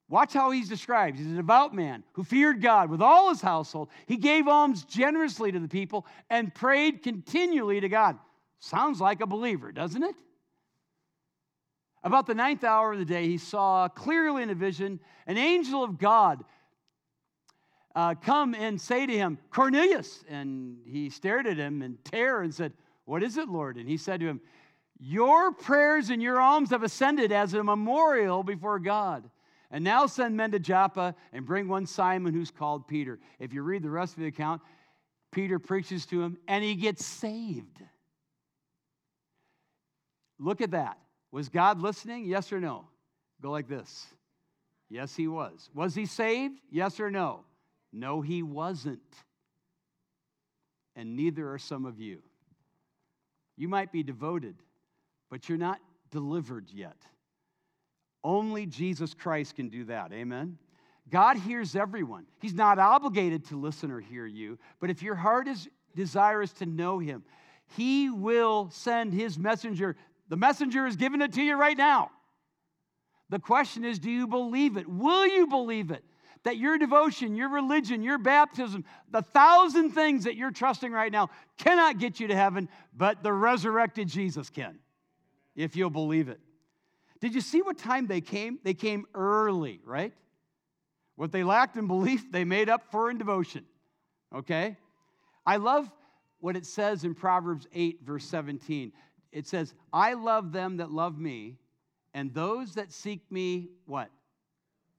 Watch 0.08 0.34
how 0.34 0.52
he's 0.52 0.70
described. 0.70 1.18
He's 1.18 1.32
a 1.32 1.36
devout 1.36 1.74
man 1.74 2.04
who 2.14 2.24
feared 2.24 2.62
God 2.62 2.90
with 2.90 3.02
all 3.02 3.30
his 3.30 3.42
household. 3.42 3.90
He 4.06 4.18
gave 4.18 4.48
alms 4.48 4.84
generously 4.84 5.52
to 5.52 5.60
the 5.60 5.68
people 5.68 6.06
and 6.30 6.54
prayed 6.54 7.02
continually 7.02 7.80
to 7.80 7.90
God. 7.90 8.20
Sounds 8.60 9.02
like 9.02 9.22
a 9.22 9.28
believer, 9.28 9.72
doesn't 9.72 10.04
it? 10.04 10.16
About 12.06 12.28
the 12.28 12.36
ninth 12.36 12.64
hour 12.64 12.94
of 12.94 13.00
the 13.00 13.06
day, 13.06 13.28
he 13.28 13.40
saw 13.40 13.88
clearly 13.88 14.44
in 14.44 14.52
a 14.52 14.56
vision 14.56 15.00
an 15.26 15.40
angel 15.40 15.84
of 15.84 15.98
God 15.98 16.46
uh, 17.96 18.14
come 18.14 18.54
and 18.54 18.80
say 18.80 19.08
to 19.08 19.14
him, 19.14 19.40
Cornelius. 19.50 20.24
And 20.30 20.78
he 20.86 21.10
stared 21.10 21.48
at 21.48 21.58
him 21.58 21.82
in 21.82 21.98
terror 22.04 22.44
and 22.44 22.54
said, 22.54 22.74
What 23.06 23.24
is 23.24 23.38
it, 23.38 23.50
Lord? 23.50 23.78
And 23.78 23.90
he 23.90 23.98
said 23.98 24.20
to 24.20 24.28
him, 24.28 24.40
Your 25.00 25.52
prayers 25.52 26.12
and 26.12 26.22
your 26.22 26.40
alms 26.40 26.70
have 26.70 26.84
ascended 26.84 27.32
as 27.32 27.56
a 27.56 27.64
memorial 27.64 28.44
before 28.44 28.78
God. 28.78 29.28
And 29.72 29.84
now 29.84 30.06
send 30.06 30.38
men 30.38 30.52
to 30.52 30.60
Joppa 30.60 31.16
and 31.34 31.44
bring 31.44 31.68
one 31.68 31.88
Simon 31.88 32.36
who's 32.36 32.52
called 32.52 32.88
Peter. 32.88 33.18
If 33.40 33.52
you 33.52 33.64
read 33.64 33.82
the 33.82 33.90
rest 33.90 34.14
of 34.14 34.20
the 34.20 34.28
account, 34.28 34.62
Peter 35.32 35.58
preaches 35.58 36.06
to 36.08 36.22
him 36.22 36.38
and 36.48 36.64
he 36.64 36.76
gets 36.76 37.04
saved. 37.04 37.82
Look 40.38 40.62
at 40.62 40.70
that. 40.72 41.00
Was 41.32 41.50
God 41.50 41.82
listening? 41.82 42.26
Yes 42.26 42.52
or 42.52 42.60
no? 42.60 42.86
Go 43.42 43.52
like 43.52 43.68
this. 43.68 44.08
Yes, 44.90 45.16
he 45.16 45.28
was. 45.28 45.70
Was 45.74 45.96
he 45.96 46.06
saved? 46.06 46.60
Yes 46.70 47.00
or 47.00 47.12
no? 47.12 47.44
No, 47.92 48.22
he 48.22 48.44
wasn't. 48.44 49.00
And 50.96 51.16
neither 51.16 51.52
are 51.52 51.58
some 51.58 51.86
of 51.86 52.00
you. 52.00 52.20
You 53.58 53.68
might 53.68 53.92
be 53.92 54.04
devoted, 54.04 54.56
but 55.30 55.50
you're 55.50 55.58
not 55.58 55.80
delivered 56.12 56.70
yet. 56.72 56.98
Only 58.24 58.66
Jesus 58.66 59.14
Christ 59.14 59.56
can 59.56 59.70
do 59.70 59.86
that. 59.86 60.12
Amen? 60.12 60.58
God 61.10 61.38
hears 61.38 61.76
everyone. 61.76 62.26
He's 62.42 62.54
not 62.54 62.80
obligated 62.80 63.46
to 63.46 63.60
listen 63.60 63.92
or 63.92 64.00
hear 64.00 64.26
you, 64.26 64.58
but 64.80 64.90
if 64.90 65.04
your 65.04 65.16
heart 65.16 65.48
is 65.48 65.70
desirous 65.96 66.52
to 66.54 66.66
know 66.66 67.00
Him, 67.00 67.24
He 67.76 68.10
will 68.10 68.70
send 68.72 69.14
His 69.14 69.38
messenger. 69.38 69.96
The 70.30 70.38
messenger 70.38 70.86
is 70.88 70.96
giving 70.96 71.22
it 71.22 71.34
to 71.34 71.42
you 71.42 71.56
right 71.56 71.78
now. 71.78 72.12
The 73.30 73.40
question 73.40 73.84
is 73.84 74.00
do 74.00 74.10
you 74.10 74.28
believe 74.28 74.78
it? 74.78 74.88
Will 74.88 75.28
you 75.28 75.48
believe 75.48 75.92
it? 75.92 76.04
That 76.44 76.58
your 76.58 76.78
devotion, 76.78 77.36
your 77.36 77.50
religion, 77.50 78.04
your 78.04 78.20
baptism, 78.20 78.86
the 79.10 79.24
thousand 79.24 79.92
things 79.92 80.26
that 80.26 80.36
you're 80.36 80.52
trusting 80.52 80.92
right 80.92 81.12
now 81.12 81.30
cannot 81.58 81.98
get 81.98 82.20
you 82.20 82.28
to 82.28 82.36
heaven, 82.36 82.70
but 82.96 83.24
the 83.24 83.34
resurrected 83.34 84.08
Jesus 84.08 84.52
can, 84.52 84.78
if 85.56 85.76
you'll 85.76 85.90
believe 85.90 86.30
it. 86.30 86.40
Did 87.20 87.34
you 87.34 87.42
see 87.42 87.64
what 87.64 87.80
time 87.80 88.06
they 88.06 88.22
came? 88.22 88.60
They 88.64 88.76
came 88.76 89.06
early, 89.16 89.82
right? 89.84 90.14
What 91.16 91.32
they 91.32 91.44
lacked 91.44 91.78
in 91.78 91.88
belief, 91.88 92.32
they 92.32 92.44
made 92.44 92.70
up 92.70 92.92
for 92.92 93.10
in 93.10 93.18
devotion. 93.18 93.66
Okay? 94.34 94.78
I 95.46 95.58
love 95.58 95.90
what 96.40 96.56
it 96.56 96.66
says 96.66 97.04
in 97.04 97.16
Proverbs 97.16 97.68
8, 97.74 98.02
verse 98.04 98.26
17. 98.26 98.92
It 99.36 99.46
says, 99.46 99.74
I 99.92 100.14
love 100.14 100.54
them 100.54 100.78
that 100.78 100.92
love 100.92 101.20
me, 101.20 101.58
and 102.14 102.34
those 102.34 102.76
that 102.76 102.94
seek 102.94 103.30
me, 103.30 103.68
what? 103.86 104.10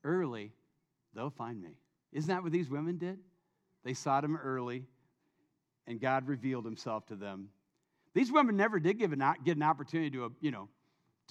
Early, 0.05 0.52
they'll 1.14 1.31
find 1.31 1.61
me. 1.61 1.78
Isn't 2.12 2.28
that 2.28 2.43
what 2.43 2.52
these 2.52 2.69
women 2.69 2.99
did? 2.99 3.19
They 3.83 3.95
sought 3.95 4.25
him 4.25 4.37
early, 4.37 4.85
and 5.87 5.99
God 5.99 6.28
revealed 6.28 6.66
himself 6.66 7.07
to 7.07 7.16
them. 7.16 7.49
These 8.12 8.31
women 8.31 8.59
never 8.59 8.78
did 8.78 8.99
give 8.99 9.14
an, 9.14 9.25
get 9.43 9.57
an 9.57 9.62
opportunity 9.62 10.11
to, 10.11 10.31
you 10.43 10.50
know, 10.50 10.69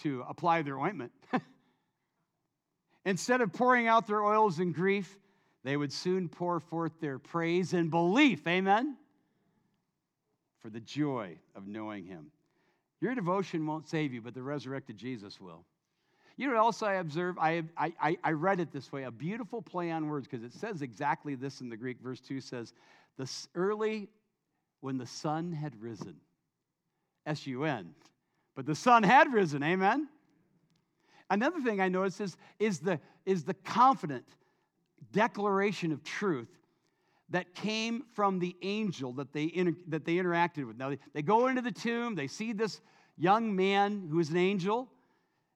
to 0.02 0.26
apply 0.28 0.64
their 0.64 0.80
ointment. 0.80 1.12
Instead 3.06 3.42
of 3.42 3.54
pouring 3.54 3.88
out 3.88 4.08
their 4.08 4.26
oils 4.26 4.60
in 4.60 4.72
grief, 4.72 5.20
they 5.64 5.78
would 5.78 5.94
soon 5.94 6.28
pour 6.28 6.60
forth 6.60 7.00
their 7.00 7.20
praise 7.20 7.74
and 7.74 7.92
belief. 7.92 8.48
Amen? 8.48 8.98
For 10.64 10.72
the 10.72 10.80
joy 10.80 11.38
of 11.56 11.68
knowing 11.68 12.06
Him. 12.06 12.32
Your 13.02 13.16
devotion 13.16 13.66
won't 13.66 13.88
save 13.88 14.14
you, 14.14 14.22
but 14.22 14.34
the 14.34 14.42
resurrected 14.42 14.98
Jesus 14.98 15.40
will. 15.40 15.66
You 16.38 16.50
know 16.50 16.58
else 16.58 16.84
I 16.84 16.96
observe? 16.96 17.38
I, 17.40 17.64
I, 17.78 18.18
I 18.24 18.32
read 18.32 18.60
it 18.60 18.72
this 18.72 18.92
way 18.92 19.04
a 19.04 19.12
beautiful 19.12 19.62
play 19.62 19.92
on 19.92 20.08
words 20.08 20.28
because 20.28 20.44
it 20.44 20.54
says 20.54 20.82
exactly 20.82 21.36
this 21.36 21.62
in 21.62 21.70
the 21.70 21.78
Greek. 21.78 22.02
Verse 22.02 22.20
2 22.20 22.42
says, 22.42 22.74
the 23.18 23.30
early 23.56 24.10
when 24.82 24.98
the 24.98 25.06
sun 25.06 25.54
had 25.54 25.82
risen. 25.82 26.16
S 27.26 27.48
U 27.48 27.64
N. 27.64 27.96
But 28.56 28.66
the 28.66 28.76
sun 28.76 29.04
had 29.04 29.34
risen. 29.34 29.64
Amen? 29.64 30.08
Another 31.30 31.60
thing 31.62 31.82
I 31.82 31.90
noticed 31.90 32.22
is, 32.22 32.38
is, 32.60 32.80
the, 32.80 33.00
is 33.26 33.44
the 33.44 33.54
confident 33.54 34.26
declaration 35.12 35.92
of 35.92 36.04
truth 36.04 36.50
that 37.30 37.56
came 37.56 38.04
from 38.14 38.40
the 38.40 38.56
angel 38.62 39.14
that 39.14 39.34
they, 39.34 39.52
inter, 39.54 39.74
that 39.88 40.06
they 40.06 40.16
interacted 40.16 40.68
with. 40.68 40.78
Now, 40.78 40.90
they, 40.90 41.00
they 41.14 41.22
go 41.22 41.48
into 41.48 41.62
the 41.62 41.72
tomb, 41.72 42.16
they 42.16 42.28
see 42.28 42.54
this 42.54 42.82
young 43.18 43.56
man 43.56 44.08
who 44.10 44.20
is 44.20 44.30
an 44.30 44.38
angel, 44.38 44.90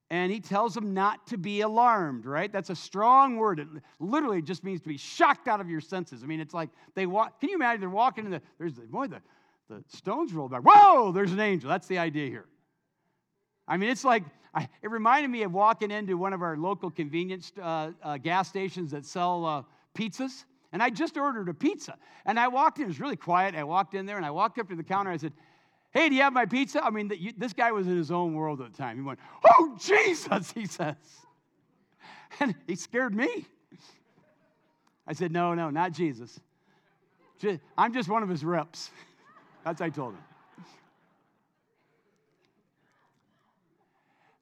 and 0.10 0.32
he 0.32 0.40
tells 0.40 0.74
them 0.74 0.94
not 0.96 1.28
to 1.28 1.38
be 1.38 1.62
alarmed, 1.62 2.26
right? 2.26 2.52
That's 2.52 2.72
a 2.72 2.76
strong 2.76 3.38
word. 3.38 3.60
It 3.60 3.68
literally 4.00 4.42
just 4.42 4.64
means 4.64 4.82
to 4.82 4.88
be 4.88 4.98
shocked 4.98 5.48
out 5.48 5.62
of 5.62 5.70
your 5.70 5.82
senses. 5.82 6.24
I 6.24 6.26
mean, 6.26 6.40
it's 6.40 6.54
like 6.54 6.70
they 6.96 7.06
walk, 7.06 7.40
can 7.40 7.50
you 7.50 7.56
imagine 7.56 7.82
they're 7.82 7.90
walking 7.90 8.26
in 8.26 8.32
the, 8.32 8.42
there's 8.58 8.74
the, 8.74 8.82
boy, 8.82 9.08
the, 9.08 9.22
the 9.70 9.84
stones 9.88 10.34
rolled 10.34 10.52
back. 10.52 10.62
Whoa, 10.64 11.12
there's 11.12 11.32
an 11.32 11.40
angel. 11.40 11.70
That's 11.70 11.88
the 11.88 12.00
idea 12.00 12.28
here. 12.28 12.46
I 13.68 13.78
mean, 13.78 13.92
it's 13.92 14.04
like, 14.04 14.24
I, 14.52 14.68
it 14.82 14.90
reminded 14.90 15.30
me 15.30 15.44
of 15.44 15.54
walking 15.54 15.92
into 15.92 16.18
one 16.18 16.34
of 16.34 16.42
our 16.42 16.58
local 16.58 16.90
convenience 16.90 17.52
uh, 17.62 17.92
uh, 18.02 18.18
gas 18.18 18.50
stations 18.50 18.90
that 18.92 19.06
sell 19.06 19.46
uh, 19.46 19.62
pizzas. 19.94 20.46
And 20.72 20.84
I 20.84 20.90
just 20.90 21.18
ordered 21.18 21.50
a 21.50 21.54
pizza. 21.54 21.98
And 22.26 22.40
I 22.40 22.48
walked 22.48 22.78
in, 22.78 22.86
it 22.86 22.88
was 22.88 23.00
really 23.00 23.16
quiet. 23.16 23.56
I 23.56 23.64
walked 23.64 23.96
in 23.96 24.06
there 24.06 24.18
and 24.18 24.26
I 24.26 24.32
walked 24.32 24.60
up 24.60 24.70
to 24.70 24.76
the 24.76 24.84
counter. 24.84 25.12
I 25.12 25.18
said, 25.18 25.34
Hey, 25.92 26.08
do 26.10 26.16
you 26.16 26.22
have 26.22 26.34
my 26.34 26.46
pizza? 26.46 26.84
I 26.84 26.92
mean, 26.92 27.08
the, 27.08 27.20
you, 27.20 27.34
this 27.36 27.54
guy 27.54 27.72
was 27.72 27.88
in 27.88 27.98
his 27.98 28.12
own 28.12 28.36
world 28.36 28.62
at 28.62 28.72
the 28.72 28.78
time. 28.78 28.98
He 28.98 29.02
went, 29.02 29.20
Oh, 29.44 29.76
Jesus, 29.80 30.52
he 30.56 30.68
says. 30.68 30.96
And 32.40 32.54
he 32.68 32.76
scared 32.76 33.16
me. 33.16 33.46
I 35.08 35.14
said, 35.14 35.32
No, 35.32 35.56
no, 35.56 35.72
not 35.72 35.92
Jesus. 35.92 36.40
I'm 37.78 37.94
just 37.94 38.10
one 38.10 38.22
of 38.22 38.30
his 38.30 38.44
reps. 38.44 38.92
That's 39.64 39.80
what 39.80 39.88
I 39.88 39.90
told 39.90 40.14
him. 40.14 40.24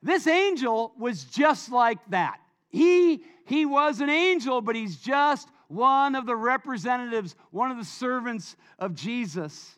This 0.04 0.28
angel 0.28 0.94
was 0.98 1.24
just 1.24 1.72
like 1.72 2.00
that. 2.10 2.40
He, 2.70 3.24
he 3.46 3.66
was 3.66 4.00
an 4.02 4.10
angel, 4.10 4.62
but 4.62 4.76
he's 4.76 4.98
just 4.98 5.50
one 5.68 6.16
of 6.16 6.26
the 6.26 6.36
representatives, 6.36 7.36
one 7.52 7.72
of 7.72 7.78
the 7.78 7.86
servants 7.86 8.56
of 8.80 8.96
Jesus. 8.96 9.78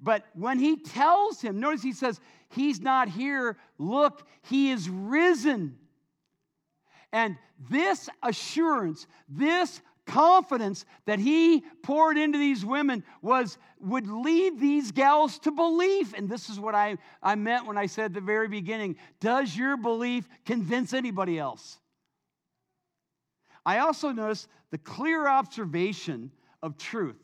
But 0.00 0.24
when 0.34 0.58
he 0.58 0.76
tells 0.76 1.40
him, 1.40 1.58
notice 1.60 1.82
he 1.82 1.92
says, 1.92 2.20
He's 2.48 2.80
not 2.80 3.08
here. 3.08 3.56
Look, 3.78 4.26
he 4.42 4.70
is 4.70 4.88
risen. 4.88 5.78
And 7.12 7.36
this 7.70 8.08
assurance, 8.22 9.06
this 9.28 9.80
confidence 10.06 10.84
that 11.06 11.18
he 11.18 11.64
poured 11.82 12.16
into 12.16 12.38
these 12.38 12.64
women 12.64 13.02
was 13.22 13.58
would 13.80 14.06
lead 14.06 14.58
these 14.60 14.92
gals 14.92 15.38
to 15.40 15.50
belief 15.50 16.14
and 16.16 16.28
this 16.28 16.48
is 16.48 16.60
what 16.60 16.76
I, 16.76 16.96
I 17.20 17.34
meant 17.34 17.66
when 17.66 17.76
i 17.76 17.86
said 17.86 18.04
at 18.06 18.14
the 18.14 18.20
very 18.20 18.46
beginning 18.46 18.94
does 19.18 19.56
your 19.56 19.76
belief 19.76 20.28
convince 20.44 20.92
anybody 20.94 21.40
else 21.40 21.78
i 23.66 23.78
also 23.80 24.10
noticed 24.10 24.48
the 24.70 24.78
clear 24.78 25.28
observation 25.28 26.30
of 26.62 26.78
truth 26.78 27.22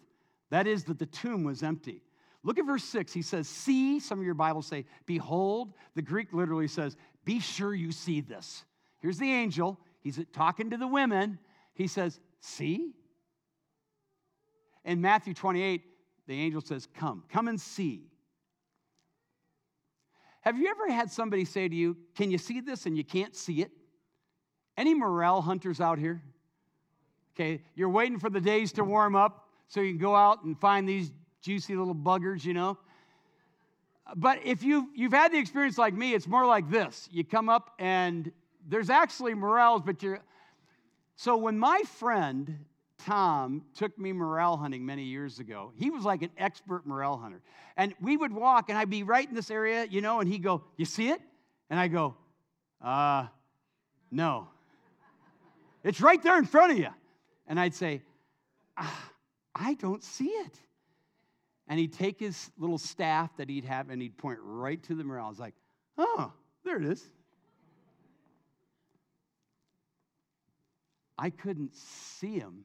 that 0.50 0.66
is 0.66 0.84
that 0.84 0.98
the 0.98 1.06
tomb 1.06 1.42
was 1.42 1.62
empty 1.62 2.02
look 2.42 2.58
at 2.58 2.66
verse 2.66 2.84
6 2.84 3.14
he 3.14 3.22
says 3.22 3.48
see 3.48 3.98
some 3.98 4.18
of 4.18 4.24
your 4.26 4.34
bibles 4.34 4.66
say 4.66 4.84
behold 5.06 5.72
the 5.94 6.02
greek 6.02 6.34
literally 6.34 6.68
says 6.68 6.98
be 7.24 7.40
sure 7.40 7.72
you 7.72 7.90
see 7.90 8.20
this 8.20 8.64
here's 8.98 9.18
the 9.18 9.32
angel 9.32 9.80
he's 10.00 10.20
talking 10.34 10.68
to 10.68 10.76
the 10.76 10.86
women 10.86 11.38
he 11.72 11.86
says 11.86 12.20
See? 12.42 12.92
In 14.84 15.00
Matthew 15.00 15.32
28, 15.32 15.82
the 16.26 16.34
angel 16.34 16.60
says, 16.60 16.88
Come, 16.92 17.22
come 17.30 17.46
and 17.46 17.60
see. 17.60 18.08
Have 20.40 20.58
you 20.58 20.68
ever 20.68 20.92
had 20.92 21.10
somebody 21.10 21.44
say 21.44 21.68
to 21.68 21.74
you, 21.74 21.96
Can 22.16 22.32
you 22.32 22.38
see 22.38 22.60
this? 22.60 22.84
and 22.84 22.96
you 22.96 23.04
can't 23.04 23.36
see 23.36 23.62
it? 23.62 23.70
Any 24.76 24.92
morel 24.92 25.40
hunters 25.40 25.80
out 25.80 25.98
here? 25.98 26.20
Okay, 27.34 27.62
you're 27.74 27.88
waiting 27.88 28.18
for 28.18 28.28
the 28.28 28.40
days 28.40 28.72
to 28.72 28.84
warm 28.84 29.16
up 29.16 29.48
so 29.68 29.80
you 29.80 29.92
can 29.92 29.98
go 29.98 30.14
out 30.14 30.44
and 30.44 30.58
find 30.58 30.86
these 30.86 31.10
juicy 31.40 31.74
little 31.74 31.94
buggers, 31.94 32.44
you 32.44 32.52
know? 32.52 32.76
But 34.16 34.40
if 34.44 34.62
you've, 34.62 34.86
you've 34.94 35.12
had 35.12 35.32
the 35.32 35.38
experience 35.38 35.78
like 35.78 35.94
me, 35.94 36.12
it's 36.12 36.26
more 36.26 36.44
like 36.44 36.70
this. 36.70 37.08
You 37.10 37.24
come 37.24 37.48
up 37.48 37.74
and 37.78 38.30
there's 38.68 38.90
actually 38.90 39.32
morels, 39.34 39.80
but 39.82 40.02
you're, 40.02 40.20
so 41.16 41.36
when 41.36 41.58
my 41.58 41.82
friend 41.98 42.64
Tom 42.98 43.62
took 43.74 43.98
me 43.98 44.12
morel 44.12 44.56
hunting 44.56 44.84
many 44.84 45.04
years 45.04 45.38
ago, 45.38 45.72
he 45.76 45.90
was 45.90 46.04
like 46.04 46.22
an 46.22 46.30
expert 46.36 46.86
morel 46.86 47.16
hunter. 47.16 47.40
And 47.76 47.94
we 48.00 48.16
would 48.16 48.32
walk, 48.32 48.68
and 48.68 48.78
I'd 48.78 48.90
be 48.90 49.02
right 49.02 49.26
in 49.26 49.34
this 49.34 49.50
area, 49.50 49.86
you 49.88 50.02
know, 50.02 50.20
and 50.20 50.28
he'd 50.28 50.42
go, 50.42 50.64
You 50.76 50.84
see 50.84 51.08
it? 51.08 51.20
And 51.70 51.80
I 51.80 51.88
go, 51.88 52.14
Uh, 52.82 53.26
no. 54.10 54.48
It's 55.82 56.00
right 56.00 56.22
there 56.22 56.38
in 56.38 56.44
front 56.44 56.72
of 56.72 56.78
you. 56.78 56.90
And 57.46 57.58
I'd 57.58 57.74
say, 57.74 58.02
ah, 58.76 59.10
I 59.54 59.74
don't 59.74 60.02
see 60.02 60.28
it. 60.28 60.58
And 61.68 61.78
he'd 61.78 61.92
take 61.92 62.18
his 62.18 62.50
little 62.58 62.78
staff 62.78 63.36
that 63.36 63.48
he'd 63.48 63.64
have 63.64 63.90
and 63.90 64.00
he'd 64.00 64.16
point 64.16 64.38
right 64.42 64.82
to 64.84 64.94
the 64.94 65.04
morel. 65.04 65.26
I 65.26 65.28
was 65.28 65.38
like, 65.38 65.54
Oh, 65.98 66.32
there 66.64 66.78
it 66.78 66.84
is. 66.84 67.04
I 71.18 71.30
couldn't 71.30 71.74
see 71.76 72.38
him 72.38 72.64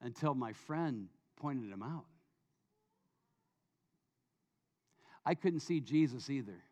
until 0.00 0.34
my 0.34 0.52
friend 0.52 1.08
pointed 1.36 1.70
him 1.70 1.82
out. 1.82 2.06
I 5.26 5.34
couldn't 5.34 5.60
see 5.60 5.80
Jesus 5.80 6.30
either 6.30 6.62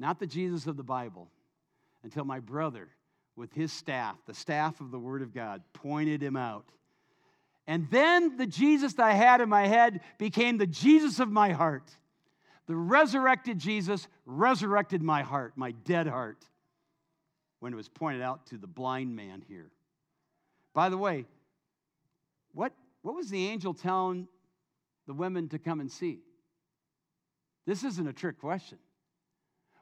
not 0.00 0.18
the 0.18 0.26
Jesus 0.26 0.66
of 0.66 0.78
the 0.78 0.82
Bible, 0.82 1.30
until 2.02 2.24
my 2.24 2.40
brother, 2.40 2.88
with 3.40 3.54
his 3.54 3.72
staff, 3.72 4.16
the 4.26 4.34
staff 4.34 4.80
of 4.80 4.90
the 4.90 4.98
Word 4.98 5.22
of 5.22 5.34
God, 5.34 5.62
pointed 5.72 6.22
him 6.22 6.36
out. 6.36 6.66
And 7.66 7.88
then 7.90 8.36
the 8.36 8.46
Jesus 8.46 8.92
that 8.94 9.06
I 9.06 9.14
had 9.14 9.40
in 9.40 9.48
my 9.48 9.66
head 9.66 10.02
became 10.18 10.58
the 10.58 10.66
Jesus 10.66 11.20
of 11.20 11.30
my 11.30 11.52
heart. 11.52 11.90
The 12.66 12.76
resurrected 12.76 13.58
Jesus 13.58 14.06
resurrected 14.26 15.02
my 15.02 15.22
heart, 15.22 15.54
my 15.56 15.72
dead 15.72 16.06
heart, 16.06 16.44
when 17.60 17.72
it 17.72 17.76
was 17.76 17.88
pointed 17.88 18.20
out 18.20 18.46
to 18.48 18.58
the 18.58 18.66
blind 18.66 19.16
man 19.16 19.42
here. 19.48 19.70
By 20.74 20.90
the 20.90 20.98
way, 20.98 21.24
what, 22.52 22.74
what 23.00 23.14
was 23.14 23.30
the 23.30 23.48
angel 23.48 23.72
telling 23.72 24.28
the 25.06 25.14
women 25.14 25.48
to 25.48 25.58
come 25.58 25.80
and 25.80 25.90
see? 25.90 26.20
This 27.66 27.84
isn't 27.84 28.06
a 28.06 28.12
trick 28.12 28.38
question. 28.38 28.78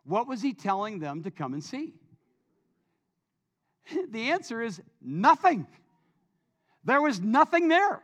What 0.04 0.28
was 0.28 0.40
he 0.40 0.54
telling 0.54 1.00
them 1.00 1.24
to 1.24 1.30
come 1.32 1.54
and 1.54 1.62
see? 1.62 1.94
The 4.10 4.30
answer 4.30 4.62
is 4.62 4.80
nothing. 5.00 5.66
There 6.84 7.02
was 7.02 7.20
nothing 7.20 7.68
there. 7.68 8.02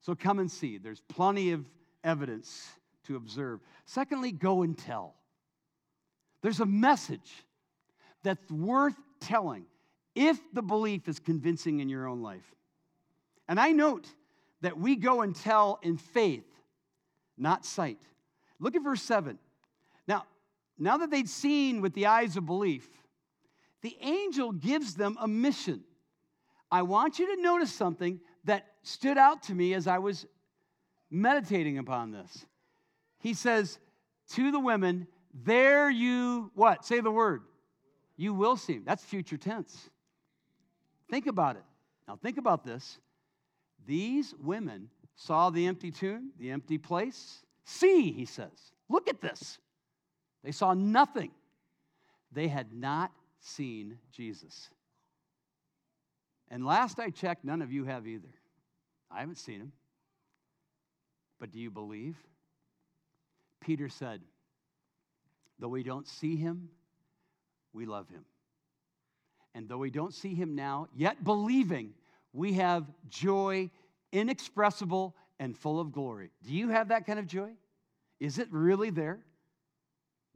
So 0.00 0.14
come 0.14 0.38
and 0.38 0.50
see. 0.50 0.78
There's 0.78 1.00
plenty 1.00 1.52
of 1.52 1.64
evidence 2.02 2.68
to 3.06 3.16
observe. 3.16 3.60
Secondly, 3.86 4.32
go 4.32 4.62
and 4.62 4.76
tell. 4.76 5.14
There's 6.42 6.60
a 6.60 6.66
message 6.66 7.44
that's 8.22 8.50
worth 8.50 8.96
telling 9.20 9.64
if 10.14 10.38
the 10.52 10.62
belief 10.62 11.08
is 11.08 11.18
convincing 11.18 11.80
in 11.80 11.88
your 11.88 12.06
own 12.06 12.22
life. 12.22 12.54
And 13.48 13.58
I 13.58 13.70
note 13.70 14.06
that 14.60 14.78
we 14.78 14.96
go 14.96 15.22
and 15.22 15.34
tell 15.34 15.78
in 15.82 15.96
faith, 15.96 16.46
not 17.36 17.64
sight. 17.64 18.00
Look 18.60 18.76
at 18.76 18.82
verse 18.82 19.02
7. 19.02 19.38
Now, 20.06 20.24
now 20.78 20.98
that 20.98 21.10
they'd 21.10 21.28
seen 21.28 21.80
with 21.80 21.94
the 21.94 22.06
eyes 22.06 22.36
of 22.36 22.46
belief, 22.46 22.88
the 23.84 23.96
angel 24.00 24.50
gives 24.50 24.94
them 24.94 25.18
a 25.20 25.28
mission. 25.28 25.84
I 26.70 26.80
want 26.80 27.18
you 27.18 27.36
to 27.36 27.42
notice 27.42 27.70
something 27.70 28.18
that 28.44 28.66
stood 28.82 29.18
out 29.18 29.42
to 29.44 29.54
me 29.54 29.74
as 29.74 29.86
I 29.86 29.98
was 29.98 30.24
meditating 31.10 31.76
upon 31.76 32.10
this. 32.10 32.46
He 33.20 33.34
says 33.34 33.78
to 34.30 34.50
the 34.50 34.58
women, 34.58 35.06
There 35.34 35.90
you, 35.90 36.50
what? 36.54 36.86
Say 36.86 37.00
the 37.00 37.10
word. 37.10 37.42
You 38.16 38.32
will 38.32 38.56
see. 38.56 38.78
That's 38.78 39.04
future 39.04 39.36
tense. 39.36 39.90
Think 41.10 41.26
about 41.26 41.56
it. 41.56 41.64
Now, 42.08 42.16
think 42.16 42.38
about 42.38 42.64
this. 42.64 42.98
These 43.86 44.34
women 44.42 44.88
saw 45.14 45.50
the 45.50 45.66
empty 45.66 45.90
tomb, 45.90 46.30
the 46.38 46.52
empty 46.52 46.78
place. 46.78 47.42
See, 47.66 48.12
he 48.12 48.24
says. 48.24 48.72
Look 48.88 49.10
at 49.10 49.20
this. 49.20 49.58
They 50.42 50.52
saw 50.52 50.72
nothing. 50.72 51.32
They 52.32 52.48
had 52.48 52.72
not 52.72 53.12
seen 53.44 53.98
Jesus. 54.12 54.70
And 56.50 56.64
last 56.64 56.98
I 56.98 57.10
checked, 57.10 57.44
none 57.44 57.62
of 57.62 57.72
you 57.72 57.84
have 57.84 58.06
either. 58.06 58.28
I 59.10 59.20
haven't 59.20 59.38
seen 59.38 59.60
him. 59.60 59.72
But 61.38 61.52
do 61.52 61.58
you 61.58 61.70
believe? 61.70 62.16
Peter 63.60 63.88
said, 63.88 64.20
Though 65.58 65.68
we 65.68 65.82
don't 65.82 66.06
see 66.06 66.36
him, 66.36 66.68
we 67.72 67.86
love 67.86 68.08
him. 68.08 68.24
And 69.54 69.68
though 69.68 69.78
we 69.78 69.90
don't 69.90 70.12
see 70.12 70.34
him 70.34 70.54
now, 70.54 70.88
yet 70.94 71.22
believing, 71.22 71.94
we 72.32 72.54
have 72.54 72.84
joy 73.08 73.70
inexpressible 74.12 75.14
and 75.38 75.56
full 75.56 75.80
of 75.80 75.92
glory. 75.92 76.30
Do 76.42 76.52
you 76.52 76.68
have 76.70 76.88
that 76.88 77.06
kind 77.06 77.18
of 77.18 77.26
joy? 77.26 77.50
Is 78.20 78.38
it 78.38 78.48
really 78.50 78.90
there? 78.90 79.20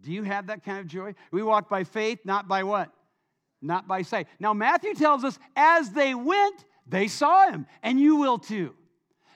Do 0.00 0.12
you 0.12 0.22
have 0.22 0.46
that 0.46 0.64
kind 0.64 0.78
of 0.78 0.86
joy? 0.86 1.14
We 1.32 1.42
walk 1.42 1.68
by 1.68 1.84
faith, 1.84 2.20
not 2.24 2.46
by 2.46 2.62
what? 2.62 2.92
Not 3.60 3.88
by 3.88 4.02
sight. 4.02 4.28
Now, 4.38 4.54
Matthew 4.54 4.94
tells 4.94 5.24
us 5.24 5.38
as 5.56 5.90
they 5.90 6.14
went, 6.14 6.64
they 6.86 7.08
saw 7.08 7.50
him, 7.50 7.66
and 7.82 8.00
you 8.00 8.16
will 8.16 8.38
too. 8.38 8.74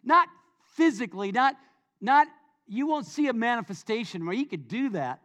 Not 0.05 0.29
physically, 0.75 1.33
not, 1.33 1.57
not 2.01 2.29
you 2.67 2.87
won't 2.87 3.07
see 3.07 3.29
a 3.29 3.33
manifestation 3.33 4.25
where 4.25 4.35
he 4.35 4.45
could 4.45 4.69
do 4.69 4.91
that. 4.91 5.21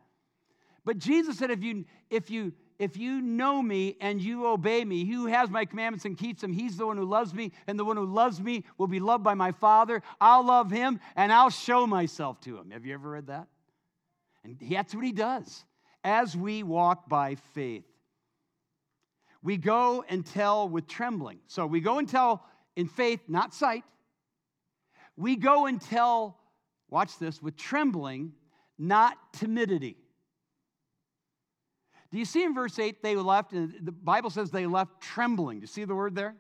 But 0.83 0.97
Jesus 0.97 1.37
said, 1.37 1.51
if 1.51 1.63
you 1.63 1.85
if 2.09 2.29
you 2.29 2.53
if 2.79 2.95
you 2.95 3.21
know 3.21 3.61
me 3.61 3.97
and 3.99 4.21
you 4.21 4.45
obey 4.45 4.85
me, 4.85 5.03
he 5.03 5.13
who 5.13 5.25
has 5.25 5.49
my 5.49 5.65
commandments 5.65 6.05
and 6.05 6.17
keeps 6.17 6.41
them, 6.41 6.53
he's 6.53 6.77
the 6.77 6.85
one 6.85 6.97
who 6.97 7.05
loves 7.05 7.33
me, 7.33 7.51
and 7.65 7.77
the 7.77 7.85
one 7.85 7.97
who 7.97 8.05
loves 8.05 8.39
me 8.39 8.63
will 8.77 8.87
be 8.87 8.99
loved 8.99 9.23
by 9.23 9.33
my 9.33 9.51
Father. 9.51 10.03
I'll 10.21 10.45
love 10.45 10.69
him 10.69 10.99
and 11.15 11.33
I'll 11.33 11.49
show 11.49 11.87
myself 11.87 12.39
to 12.41 12.57
him. 12.57 12.71
Have 12.71 12.85
you 12.85 12.93
ever 12.93 13.09
read 13.09 13.27
that? 13.27 13.47
And 14.43 14.57
that's 14.61 14.93
what 14.93 15.03
he 15.03 15.11
does 15.11 15.65
as 16.03 16.37
we 16.37 16.63
walk 16.63 17.09
by 17.09 17.35
faith. 17.53 17.83
We 19.43 19.57
go 19.57 20.03
and 20.07 20.25
tell 20.25 20.67
with 20.67 20.87
trembling. 20.87 21.39
So 21.47 21.65
we 21.65 21.79
go 21.79 21.99
and 21.99 22.07
tell 22.07 22.43
in 22.75 22.87
faith, 22.87 23.21
not 23.27 23.53
sight. 23.53 23.83
We 25.15 25.35
go 25.35 25.65
and 25.65 25.81
tell, 25.81 26.37
watch 26.89 27.17
this, 27.17 27.41
with 27.41 27.57
trembling, 27.57 28.33
not 28.77 29.17
timidity. 29.33 29.97
Do 32.11 32.19
you 32.19 32.25
see 32.25 32.43
in 32.43 32.53
verse 32.53 32.79
8 32.79 33.03
they 33.03 33.15
left, 33.15 33.51
and 33.51 33.73
the 33.81 33.91
Bible 33.91 34.29
says 34.29 34.51
they 34.51 34.65
left 34.65 35.01
trembling. 35.01 35.59
Do 35.59 35.63
you 35.63 35.67
see 35.67 35.83
the 35.83 35.95
word 35.95 36.15
there? 36.15 36.35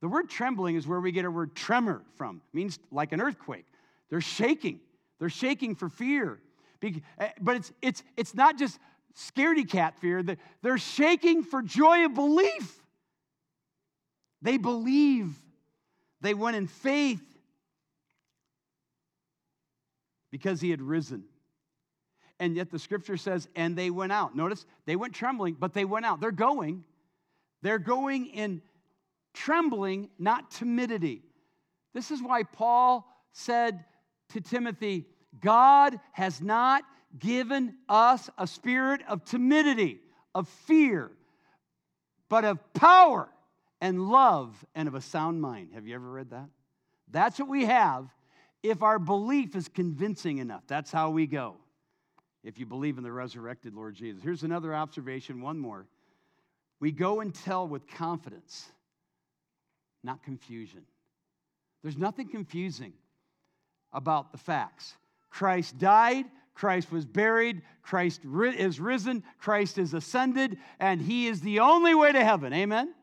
The 0.00 0.08
word 0.08 0.28
trembling 0.28 0.76
is 0.76 0.86
where 0.86 1.00
we 1.00 1.12
get 1.12 1.24
our 1.24 1.30
word 1.30 1.54
tremor 1.54 2.02
from. 2.16 2.40
It 2.52 2.56
means 2.56 2.78
like 2.90 3.12
an 3.12 3.20
earthquake. 3.20 3.66
They're 4.10 4.20
shaking. 4.20 4.80
They're 5.18 5.28
shaking 5.28 5.74
for 5.74 5.88
fear. 5.88 6.40
Eh, 6.82 6.90
but 7.40 7.56
it's, 7.56 7.72
it's, 7.80 8.02
it's 8.16 8.34
not 8.34 8.58
just 8.58 8.78
scaredy 9.14 9.68
cat 9.68 9.98
fear, 10.00 10.24
they're 10.62 10.78
shaking 10.78 11.42
for 11.42 11.62
joy 11.62 12.04
of 12.04 12.14
belief. 12.14 12.78
They 14.40 14.56
believe. 14.56 15.34
They 16.20 16.34
went 16.34 16.56
in 16.56 16.66
faith 16.66 17.22
because 20.30 20.60
he 20.60 20.70
had 20.70 20.80
risen 20.80 21.24
and 22.42 22.56
yet 22.56 22.72
the 22.72 22.78
scripture 22.80 23.16
says, 23.16 23.48
and 23.54 23.76
they 23.76 23.88
went 23.88 24.10
out. 24.10 24.34
Notice 24.34 24.66
they 24.84 24.96
went 24.96 25.14
trembling, 25.14 25.56
but 25.60 25.74
they 25.74 25.84
went 25.84 26.04
out. 26.04 26.20
They're 26.20 26.32
going. 26.32 26.82
They're 27.62 27.78
going 27.78 28.26
in 28.26 28.62
trembling, 29.32 30.10
not 30.18 30.50
timidity. 30.50 31.22
This 31.94 32.10
is 32.10 32.20
why 32.20 32.42
Paul 32.42 33.06
said 33.30 33.84
to 34.30 34.40
Timothy, 34.40 35.06
God 35.40 36.00
has 36.10 36.40
not 36.40 36.82
given 37.18 37.76
us 37.88 38.30
a 38.38 38.46
spirit 38.46 39.02
of 39.08 39.24
timidity, 39.24 40.00
of 40.34 40.48
fear, 40.48 41.10
but 42.28 42.44
of 42.44 42.72
power 42.72 43.28
and 43.80 44.08
love 44.08 44.64
and 44.74 44.88
of 44.88 44.94
a 44.94 45.00
sound 45.00 45.40
mind. 45.40 45.70
Have 45.74 45.86
you 45.86 45.94
ever 45.94 46.10
read 46.10 46.30
that? 46.30 46.48
That's 47.10 47.38
what 47.38 47.48
we 47.48 47.66
have 47.66 48.08
if 48.62 48.82
our 48.82 48.98
belief 48.98 49.54
is 49.56 49.68
convincing 49.68 50.38
enough. 50.38 50.62
That's 50.66 50.90
how 50.90 51.10
we 51.10 51.26
go 51.26 51.56
if 52.44 52.58
you 52.58 52.66
believe 52.66 52.98
in 52.98 53.04
the 53.04 53.12
resurrected 53.12 53.74
Lord 53.74 53.94
Jesus. 53.94 54.22
Here's 54.22 54.42
another 54.42 54.74
observation, 54.74 55.40
one 55.40 55.58
more. 55.58 55.86
We 56.80 56.90
go 56.90 57.20
and 57.20 57.34
tell 57.34 57.68
with 57.68 57.86
confidence, 57.86 58.66
not 60.02 60.22
confusion. 60.22 60.82
There's 61.82 61.96
nothing 61.96 62.28
confusing 62.28 62.92
about 63.92 64.32
the 64.32 64.38
facts. 64.38 64.94
Christ 65.30 65.78
died, 65.78 66.24
Christ 66.54 66.92
was 66.92 67.04
buried, 67.04 67.62
Christ 67.82 68.22
is 68.24 68.80
risen, 68.80 69.22
Christ 69.38 69.78
is 69.78 69.94
ascended, 69.94 70.58
and 70.78 71.00
he 71.00 71.26
is 71.26 71.40
the 71.40 71.60
only 71.60 71.94
way 71.94 72.12
to 72.12 72.24
heaven. 72.24 72.52
Amen? 72.52 72.94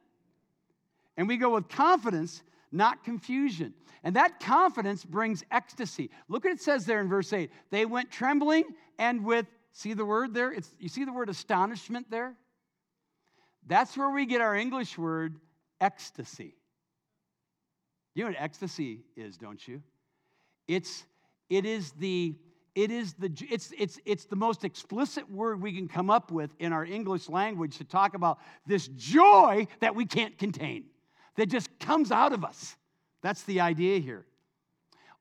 And 1.17 1.27
we 1.27 1.37
go 1.37 1.55
with 1.55 1.67
confidence, 1.67 2.43
not 2.71 3.03
confusion. 3.03 3.73
And 4.03 4.15
that 4.15 4.39
confidence 4.39 5.03
brings 5.03 5.43
ecstasy. 5.51 6.09
Look 6.29 6.45
what 6.45 6.53
it 6.53 6.61
says 6.61 6.85
there 6.85 7.01
in 7.01 7.09
verse 7.09 7.33
8. 7.33 7.51
They 7.69 7.85
went 7.85 8.11
trembling 8.11 8.63
and 8.97 9.25
with, 9.25 9.45
see 9.73 9.93
the 9.93 10.05
word 10.05 10.33
there? 10.33 10.51
It's, 10.51 10.73
you 10.79 10.87
see 10.87 11.03
the 11.03 11.11
word 11.11 11.29
astonishment 11.29 12.09
there? 12.09 12.35
That's 13.67 13.97
where 13.97 14.09
we 14.09 14.25
get 14.25 14.41
our 14.41 14.55
English 14.55 14.97
word 14.97 15.35
ecstasy. 15.81 16.55
You 18.15 18.23
know 18.23 18.31
what 18.31 18.41
ecstasy 18.41 19.01
is, 19.15 19.37
don't 19.37 19.65
you? 19.67 19.81
It's, 20.67 21.03
it 21.49 21.65
is 21.65 21.91
the, 21.91 22.35
it 22.75 22.91
is 22.91 23.13
the, 23.13 23.31
it's, 23.49 23.73
it's, 23.77 23.99
it's 24.05 24.25
the 24.25 24.35
most 24.35 24.63
explicit 24.63 25.29
word 25.29 25.61
we 25.61 25.73
can 25.73 25.87
come 25.87 26.09
up 26.09 26.31
with 26.31 26.51
in 26.59 26.73
our 26.73 26.85
English 26.85 27.29
language 27.29 27.77
to 27.77 27.83
talk 27.83 28.13
about 28.13 28.39
this 28.65 28.87
joy 28.89 29.67
that 29.79 29.95
we 29.95 30.05
can't 30.05 30.37
contain, 30.37 30.85
that 31.35 31.47
just 31.47 31.69
comes 31.79 32.11
out 32.11 32.33
of 32.33 32.43
us. 32.43 32.75
That's 33.21 33.43
the 33.43 33.61
idea 33.61 33.99
here. 33.99 34.25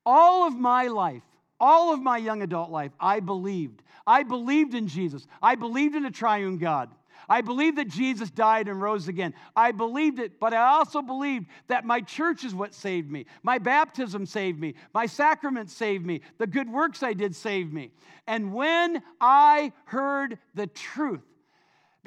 All 0.04 0.46
of 0.46 0.54
my 0.54 0.87
life, 0.87 1.22
all 1.61 1.92
of 1.92 2.00
my 2.00 2.18
young 2.18 2.42
adult 2.42 2.70
life, 2.70 2.92
I 3.00 3.20
believed. 3.20 3.82
I 4.06 4.22
believed 4.22 4.74
in 4.74 4.87
Jesus. 4.87 5.26
I 5.42 5.54
believed 5.54 5.94
in 5.94 6.04
a 6.04 6.11
triune 6.11 6.58
God. 6.58 6.90
I 7.28 7.40
believe 7.40 7.76
that 7.76 7.88
Jesus 7.88 8.31
died 8.31 8.68
and 8.68 8.81
rose 8.81 9.09
again. 9.09 9.35
I 9.57 9.72
believed 9.72 10.18
it, 10.18 10.38
but 10.38 10.52
I 10.52 10.72
also 10.72 11.02
believed 11.02 11.46
that 11.68 11.85
my 11.85 12.00
church 12.00 12.44
is 12.44 12.54
what 12.54 12.74
saved 12.74 13.11
me. 13.11 13.26
My 13.42 13.59
baptism 13.59 14.26
saved 14.26 14.61
me. 14.61 14.74
My 14.92 15.07
sacrament 15.07 15.70
saved 15.70 16.04
me. 16.04 16.20
The 16.38 16.46
good 16.46 16.70
works 16.70 17.02
I 17.02 17.12
did 17.12 17.35
saved 17.35 17.72
me. 17.72 17.90
And 18.26 18.52
when 18.52 19.02
I 19.20 19.72
heard 19.87 20.38
the 20.54 20.66
truth, 20.66 21.22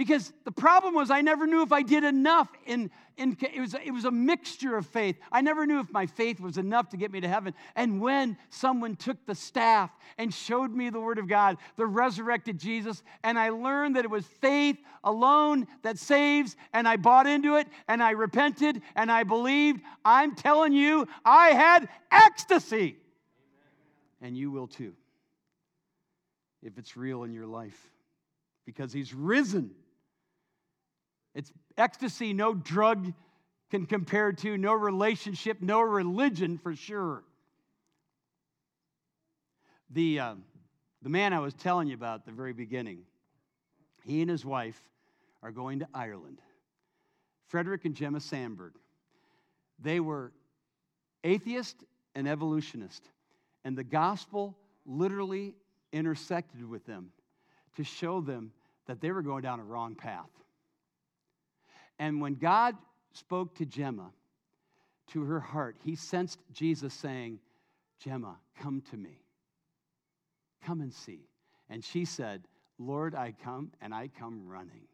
because 0.01 0.33
the 0.45 0.51
problem 0.51 0.95
was 0.95 1.11
I 1.11 1.21
never 1.21 1.45
knew 1.45 1.61
if 1.61 1.71
I 1.71 1.83
did 1.83 2.03
enough 2.03 2.47
in, 2.65 2.89
in 3.17 3.37
it, 3.39 3.59
was, 3.59 3.75
it 3.75 3.91
was 3.91 4.05
a 4.05 4.09
mixture 4.09 4.75
of 4.75 4.87
faith. 4.87 5.15
I 5.31 5.41
never 5.41 5.67
knew 5.67 5.79
if 5.79 5.91
my 5.91 6.07
faith 6.07 6.39
was 6.39 6.57
enough 6.57 6.89
to 6.89 6.97
get 6.97 7.11
me 7.11 7.21
to 7.21 7.27
heaven. 7.27 7.53
And 7.75 8.01
when 8.01 8.35
someone 8.49 8.95
took 8.95 9.23
the 9.27 9.35
staff 9.35 9.91
and 10.17 10.33
showed 10.33 10.71
me 10.73 10.89
the 10.89 10.99
Word 10.99 11.19
of 11.19 11.27
God, 11.27 11.57
the 11.75 11.85
resurrected 11.85 12.57
Jesus, 12.57 13.03
and 13.23 13.37
I 13.37 13.49
learned 13.49 13.95
that 13.95 14.03
it 14.03 14.09
was 14.09 14.25
faith 14.25 14.79
alone 15.03 15.67
that 15.83 15.99
saves, 15.99 16.55
and 16.73 16.87
I 16.87 16.97
bought 16.97 17.27
into 17.27 17.57
it, 17.57 17.67
and 17.87 18.01
I 18.01 18.11
repented, 18.11 18.81
and 18.95 19.11
I 19.11 19.21
believed, 19.21 19.81
I'm 20.03 20.33
telling 20.33 20.73
you, 20.73 21.07
I 21.23 21.49
had 21.49 21.89
ecstasy. 22.11 22.97
And 24.19 24.35
you 24.35 24.49
will 24.49 24.67
too, 24.67 24.93
if 26.63 26.79
it's 26.79 26.97
real 26.97 27.21
in 27.21 27.33
your 27.33 27.45
life, 27.45 27.91
because 28.65 28.91
He's 28.91 29.13
risen. 29.13 29.75
It's 31.33 31.51
ecstasy 31.77 32.33
no 32.33 32.53
drug 32.53 33.13
can 33.69 33.85
compare 33.85 34.33
to, 34.33 34.57
no 34.57 34.73
relationship, 34.73 35.61
no 35.61 35.81
religion 35.81 36.57
for 36.57 36.75
sure. 36.75 37.23
The, 39.91 40.19
uh, 40.19 40.35
the 41.01 41.09
man 41.09 41.33
I 41.33 41.39
was 41.39 41.53
telling 41.53 41.87
you 41.87 41.95
about 41.95 42.21
at 42.21 42.25
the 42.25 42.31
very 42.31 42.53
beginning, 42.53 42.99
he 44.03 44.21
and 44.21 44.29
his 44.29 44.45
wife 44.45 44.79
are 45.41 45.51
going 45.51 45.79
to 45.79 45.87
Ireland. 45.93 46.39
Frederick 47.47 47.85
and 47.85 47.95
Gemma 47.95 48.19
Sandberg. 48.19 48.73
They 49.79 49.99
were 49.99 50.31
atheist 51.23 51.83
and 52.15 52.27
evolutionist, 52.27 53.03
and 53.63 53.77
the 53.77 53.83
gospel 53.83 54.55
literally 54.85 55.55
intersected 55.91 56.67
with 56.67 56.85
them 56.85 57.11
to 57.75 57.83
show 57.83 58.21
them 58.21 58.51
that 58.87 59.01
they 59.01 59.11
were 59.11 59.21
going 59.21 59.43
down 59.43 59.59
a 59.59 59.63
wrong 59.63 59.95
path. 59.95 60.29
And 61.99 62.21
when 62.21 62.35
God 62.35 62.75
spoke 63.13 63.55
to 63.55 63.65
Gemma, 63.65 64.11
to 65.11 65.23
her 65.23 65.39
heart, 65.39 65.75
he 65.83 65.95
sensed 65.95 66.39
Jesus 66.53 66.93
saying, 66.93 67.39
Gemma, 68.03 68.37
come 68.59 68.81
to 68.91 68.97
me. 68.97 69.19
Come 70.65 70.81
and 70.81 70.93
see. 70.93 71.27
And 71.69 71.83
she 71.83 72.05
said, 72.05 72.43
Lord, 72.79 73.13
I 73.13 73.33
come 73.43 73.71
and 73.81 73.93
I 73.93 74.07
come 74.07 74.47
running. 74.47 74.87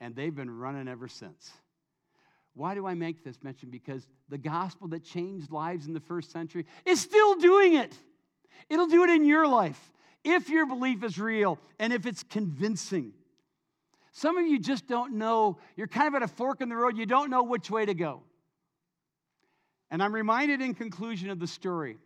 And 0.00 0.14
they've 0.14 0.34
been 0.34 0.50
running 0.50 0.88
ever 0.88 1.08
since. 1.08 1.52
Why 2.54 2.74
do 2.74 2.86
I 2.86 2.94
make 2.94 3.22
this 3.22 3.42
mention? 3.42 3.70
Because 3.70 4.06
the 4.28 4.38
gospel 4.38 4.88
that 4.88 5.04
changed 5.04 5.52
lives 5.52 5.86
in 5.86 5.92
the 5.92 6.00
first 6.00 6.32
century 6.32 6.66
is 6.84 7.00
still 7.00 7.36
doing 7.36 7.74
it. 7.74 7.96
It'll 8.68 8.88
do 8.88 9.04
it 9.04 9.10
in 9.10 9.24
your 9.24 9.46
life 9.46 9.92
if 10.24 10.48
your 10.48 10.66
belief 10.66 11.04
is 11.04 11.18
real 11.18 11.58
and 11.78 11.92
if 11.92 12.06
it's 12.06 12.22
convincing. 12.22 13.12
Some 14.12 14.38
of 14.38 14.46
you 14.46 14.58
just 14.58 14.86
don't 14.86 15.14
know, 15.14 15.58
you're 15.76 15.86
kind 15.86 16.08
of 16.08 16.14
at 16.14 16.22
a 16.22 16.28
fork 16.28 16.60
in 16.60 16.68
the 16.68 16.76
road, 16.76 16.96
you 16.96 17.06
don't 17.06 17.30
know 17.30 17.42
which 17.42 17.70
way 17.70 17.84
to 17.86 17.94
go. 17.94 18.22
And 19.90 20.02
I'm 20.02 20.14
reminded 20.14 20.60
in 20.60 20.74
conclusion 20.74 21.30
of 21.30 21.38
the 21.38 21.46
story, 21.46 21.98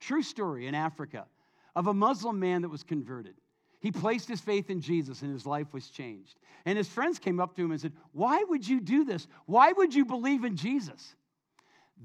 true 0.00 0.22
story 0.22 0.66
in 0.66 0.74
Africa, 0.74 1.26
of 1.74 1.86
a 1.86 1.94
Muslim 1.94 2.40
man 2.40 2.62
that 2.62 2.68
was 2.68 2.82
converted. 2.82 3.34
He 3.80 3.92
placed 3.92 4.28
his 4.28 4.40
faith 4.40 4.70
in 4.70 4.80
Jesus 4.80 5.22
and 5.22 5.32
his 5.32 5.46
life 5.46 5.72
was 5.72 5.88
changed. 5.88 6.38
And 6.64 6.76
his 6.76 6.88
friends 6.88 7.18
came 7.18 7.38
up 7.38 7.54
to 7.54 7.64
him 7.64 7.70
and 7.70 7.80
said, 7.80 7.92
Why 8.12 8.42
would 8.48 8.66
you 8.66 8.80
do 8.80 9.04
this? 9.04 9.28
Why 9.44 9.72
would 9.72 9.94
you 9.94 10.04
believe 10.04 10.44
in 10.44 10.56
Jesus? 10.56 11.14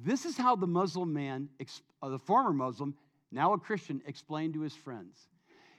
This 0.03 0.25
is 0.25 0.37
how 0.37 0.55
the 0.55 0.67
Muslim 0.67 1.11
man, 1.13 1.49
uh, 2.01 2.09
the 2.09 2.19
former 2.19 2.53
Muslim, 2.53 2.95
now 3.31 3.53
a 3.53 3.57
Christian, 3.57 4.01
explained 4.05 4.53
to 4.53 4.61
his 4.61 4.75
friends. 4.75 5.27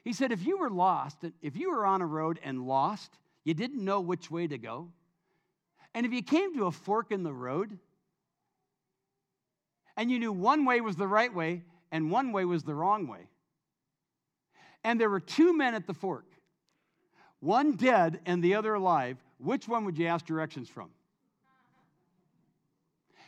He 0.03 0.13
said, 0.13 0.33
If 0.33 0.45
you 0.45 0.59
were 0.59 0.71
lost, 0.71 1.19
if 1.41 1.57
you 1.57 1.71
were 1.71 1.87
on 1.87 2.03
a 2.03 2.07
road 2.07 2.41
and 2.43 2.67
lost, 2.67 3.17
you 3.45 3.55
didn't 3.55 3.85
know 3.85 4.01
which 4.01 4.31
way 4.31 4.47
to 4.47 4.59
go. 4.59 4.89
And 5.95 6.07
if 6.07 6.13
you 6.13 6.23
came 6.23 6.57
to 6.57 6.67
a 6.67 6.73
fork 6.73 7.11
in 7.13 7.23
the 7.23 7.33
road 7.33 7.79
and 9.97 10.11
you 10.11 10.19
knew 10.19 10.33
one 10.33 10.65
way 10.65 10.81
was 10.81 10.97
the 10.97 11.07
right 11.07 11.33
way 11.33 11.63
and 11.91 12.11
one 12.11 12.33
way 12.33 12.45
was 12.45 12.63
the 12.63 12.75
wrong 12.75 13.07
way, 13.07 13.29
and 14.85 15.01
there 15.01 15.11
were 15.11 15.21
two 15.21 15.57
men 15.57 15.75
at 15.75 15.87
the 15.87 15.95
fork, 15.95 16.27
one 17.41 17.73
dead 17.73 18.21
and 18.25 18.43
the 18.43 18.55
other 18.55 18.75
alive, 18.75 19.19
which 19.39 19.69
one 19.69 19.85
would 19.85 19.99
you 19.99 20.07
ask 20.07 20.25
directions 20.25 20.69
from? 20.69 20.91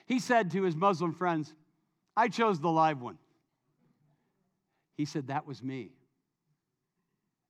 He 0.07 0.19
said 0.19 0.51
to 0.53 0.63
his 0.63 0.77
Muslim 0.77 1.13
friends, 1.13 1.53
I 2.17 2.29
chose 2.29 2.61
the 2.61 2.71
live 2.71 3.01
one. 3.01 3.19
He 4.97 5.05
said, 5.05 5.29
That 5.29 5.47
was 5.47 5.63
me. 5.63 5.91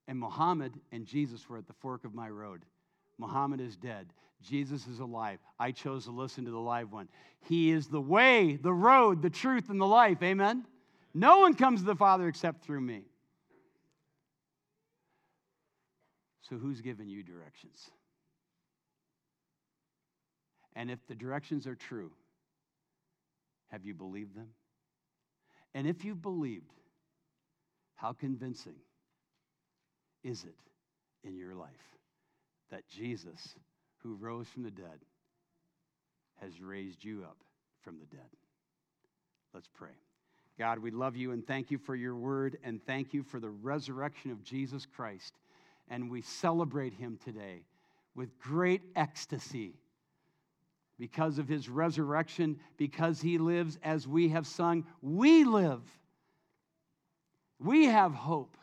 And 0.07 0.19
Muhammad 0.19 0.73
and 0.91 1.05
Jesus 1.05 1.49
were 1.49 1.57
at 1.57 1.67
the 1.67 1.73
fork 1.73 2.05
of 2.05 2.13
my 2.13 2.29
road. 2.29 2.63
Muhammad 3.17 3.61
is 3.61 3.75
dead. 3.75 4.07
Jesus 4.41 4.85
is 4.87 4.99
alive. 4.99 5.39
I 5.59 5.71
chose 5.71 6.05
to 6.05 6.11
listen 6.11 6.45
to 6.45 6.51
the 6.51 6.59
live 6.59 6.91
one. 6.91 7.09
He 7.47 7.71
is 7.71 7.87
the 7.87 8.01
way, 8.01 8.57
the 8.61 8.73
road, 8.73 9.21
the 9.21 9.29
truth, 9.29 9.69
and 9.69 9.79
the 9.79 9.85
life. 9.85 10.21
Amen? 10.21 10.65
No 11.13 11.39
one 11.39 11.53
comes 11.53 11.79
to 11.79 11.85
the 11.85 11.95
Father 11.95 12.27
except 12.27 12.63
through 12.63 12.81
me. 12.81 13.03
So, 16.41 16.57
who's 16.57 16.81
giving 16.81 17.07
you 17.07 17.23
directions? 17.23 17.89
And 20.75 20.91
if 20.91 20.99
the 21.07 21.15
directions 21.15 21.65
are 21.65 21.75
true, 21.75 22.11
have 23.69 23.85
you 23.85 23.93
believed 23.93 24.35
them? 24.35 24.49
And 25.73 25.87
if 25.87 26.05
you've 26.05 26.21
believed, 26.21 26.71
how 27.95 28.13
convincing 28.13 28.75
is 30.25 30.43
it 30.43 31.27
in 31.27 31.37
your 31.37 31.53
life 31.53 31.69
that 32.71 32.87
Jesus, 32.89 33.55
who 34.01 34.15
rose 34.15 34.47
from 34.47 34.63
the 34.63 34.71
dead, 34.71 35.05
has 36.41 36.59
raised 36.59 37.03
you 37.03 37.23
up 37.23 37.37
from 37.83 37.99
the 37.99 38.05
dead? 38.07 38.25
Let's 39.53 39.69
pray. 39.73 39.95
God, 40.57 40.79
we 40.79 40.89
love 40.89 41.15
you 41.15 41.31
and 41.31 41.45
thank 41.45 41.69
you 41.69 41.77
for 41.77 41.95
your 41.95 42.15
word 42.15 42.57
and 42.63 42.83
thank 42.85 43.13
you 43.13 43.21
for 43.21 43.39
the 43.39 43.49
resurrection 43.49 44.31
of 44.31 44.43
Jesus 44.43 44.85
Christ. 44.85 45.35
And 45.89 46.09
we 46.09 46.21
celebrate 46.21 46.93
him 46.93 47.19
today 47.23 47.61
with 48.15 48.39
great 48.39 48.81
ecstasy 48.95 49.75
because 50.97 51.37
of 51.37 51.47
his 51.47 51.69
resurrection, 51.69 52.57
because 52.77 53.21
he 53.21 53.37
lives 53.37 53.77
as 53.83 54.07
we 54.07 54.29
have 54.29 54.47
sung. 54.47 54.85
We 55.01 55.43
live. 55.43 55.81
We 57.59 57.85
have 57.85 58.13
hope 58.13 58.57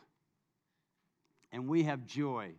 and 1.53 1.67
we 1.67 1.83
have 1.83 2.05
joy, 2.05 2.51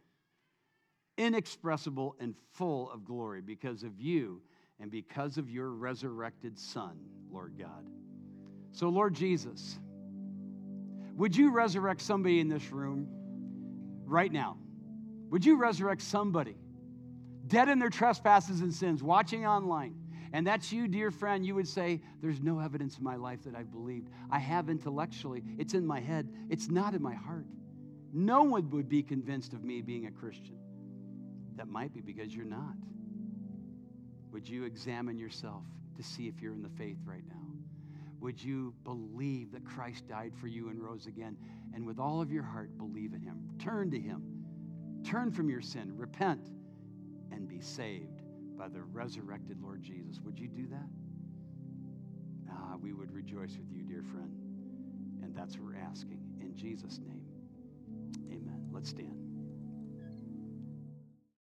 inexpressible 1.18 2.16
and 2.20 2.35
full 2.52 2.90
of 2.92 3.04
glory 3.04 3.42
because 3.42 3.83
of 3.83 4.00
you 4.00 4.40
and 4.80 4.90
because 4.90 5.37
of 5.37 5.50
your 5.50 5.70
resurrected 5.70 6.59
Son, 6.59 6.96
Lord 7.30 7.57
God. 7.59 7.85
So, 8.72 8.88
Lord 8.88 9.14
Jesus, 9.14 9.78
would 11.16 11.37
you 11.37 11.50
resurrect 11.50 12.00
somebody 12.00 12.40
in 12.40 12.48
this 12.48 12.70
room 12.70 13.09
right 14.04 14.33
now? 14.33 14.57
Would 15.30 15.44
you 15.44 15.57
resurrect 15.57 16.00
somebody 16.00 16.57
dead 17.48 17.68
in 17.68 17.78
their 17.78 17.90
trespasses 17.90 18.61
and 18.61 18.72
sins, 18.72 19.02
watching 19.02 19.44
online? 19.44 19.96
And 20.33 20.46
that's 20.46 20.72
you, 20.72 20.88
dear 20.88 21.11
friend. 21.11 21.44
You 21.46 21.54
would 21.57 21.68
say, 21.68 22.00
There's 22.20 22.40
no 22.40 22.59
evidence 22.59 22.98
in 22.98 23.04
my 23.04 23.16
life 23.16 23.44
that 23.44 23.54
I've 23.54 23.70
believed. 23.70 24.09
I 24.30 24.38
have 24.38 24.68
intellectually, 24.68 25.42
it's 25.59 25.74
in 25.74 25.87
my 25.87 26.00
head, 26.00 26.28
it's 26.48 26.68
not 26.68 26.94
in 26.94 27.02
my 27.02 27.14
heart. 27.14 27.46
No 28.16 28.44
one 28.44 28.70
would 28.70 28.88
be 28.88 29.03
convinced 29.03 29.55
of 29.55 29.64
me 29.64 29.83
being 29.83 30.07
a 30.07 30.11
Christian. 30.11 30.57
That 31.57 31.66
might 31.66 31.92
be 31.92 32.00
because 32.00 32.33
you're 32.35 32.44
not. 32.44 32.77
Would 34.31 34.48
you 34.48 34.64
examine 34.64 35.18
yourself 35.18 35.64
to 35.96 36.03
see 36.05 36.29
if 36.29 36.40
you're 36.40 36.53
in 36.53 36.62
the 36.62 36.68
faith 36.68 36.98
right 37.05 37.27
now? 37.29 37.35
Would 38.20 38.42
you 38.42 38.72
believe 38.85 39.50
that 39.50 39.64
Christ 39.64 40.07
died 40.07 40.33
for 40.40 40.46
you 40.46 40.68
and 40.68 40.81
rose 40.81 41.07
again? 41.07 41.37
And 41.74 41.85
with 41.85 41.98
all 41.98 42.22
of 42.22 42.31
your 42.31 42.44
heart, 42.44 42.79
believe 42.79 43.14
in 43.14 43.20
him. 43.20 43.50
Turn 43.59 43.90
to 43.90 43.98
him. 43.98 44.22
Turn 45.05 45.33
from 45.33 45.50
your 45.50 45.61
sin. 45.61 45.92
Repent 45.96 46.50
and 47.33 47.48
be 47.48 47.61
saved 47.61 48.22
by 48.57 48.68
the 48.68 48.83
resurrected 48.83 49.61
Lord 49.61 49.83
Jesus. 49.83 50.20
Would 50.24 50.38
you 50.38 50.46
do 50.46 50.68
that? 50.68 50.88
Ah, 52.48 52.77
we 52.81 52.92
would 52.92 53.11
rejoice 53.12 53.57
with 53.59 53.72
you, 53.72 53.83
dear 53.83 54.05
friend. 54.05 54.38
And 55.22 55.35
that's 55.35 55.59
what 55.59 55.72
we're 55.72 55.81
asking. 55.81 56.20
In 56.40 56.55
Jesus' 56.55 57.00
name. 57.05 57.23
Stand. 58.85 59.23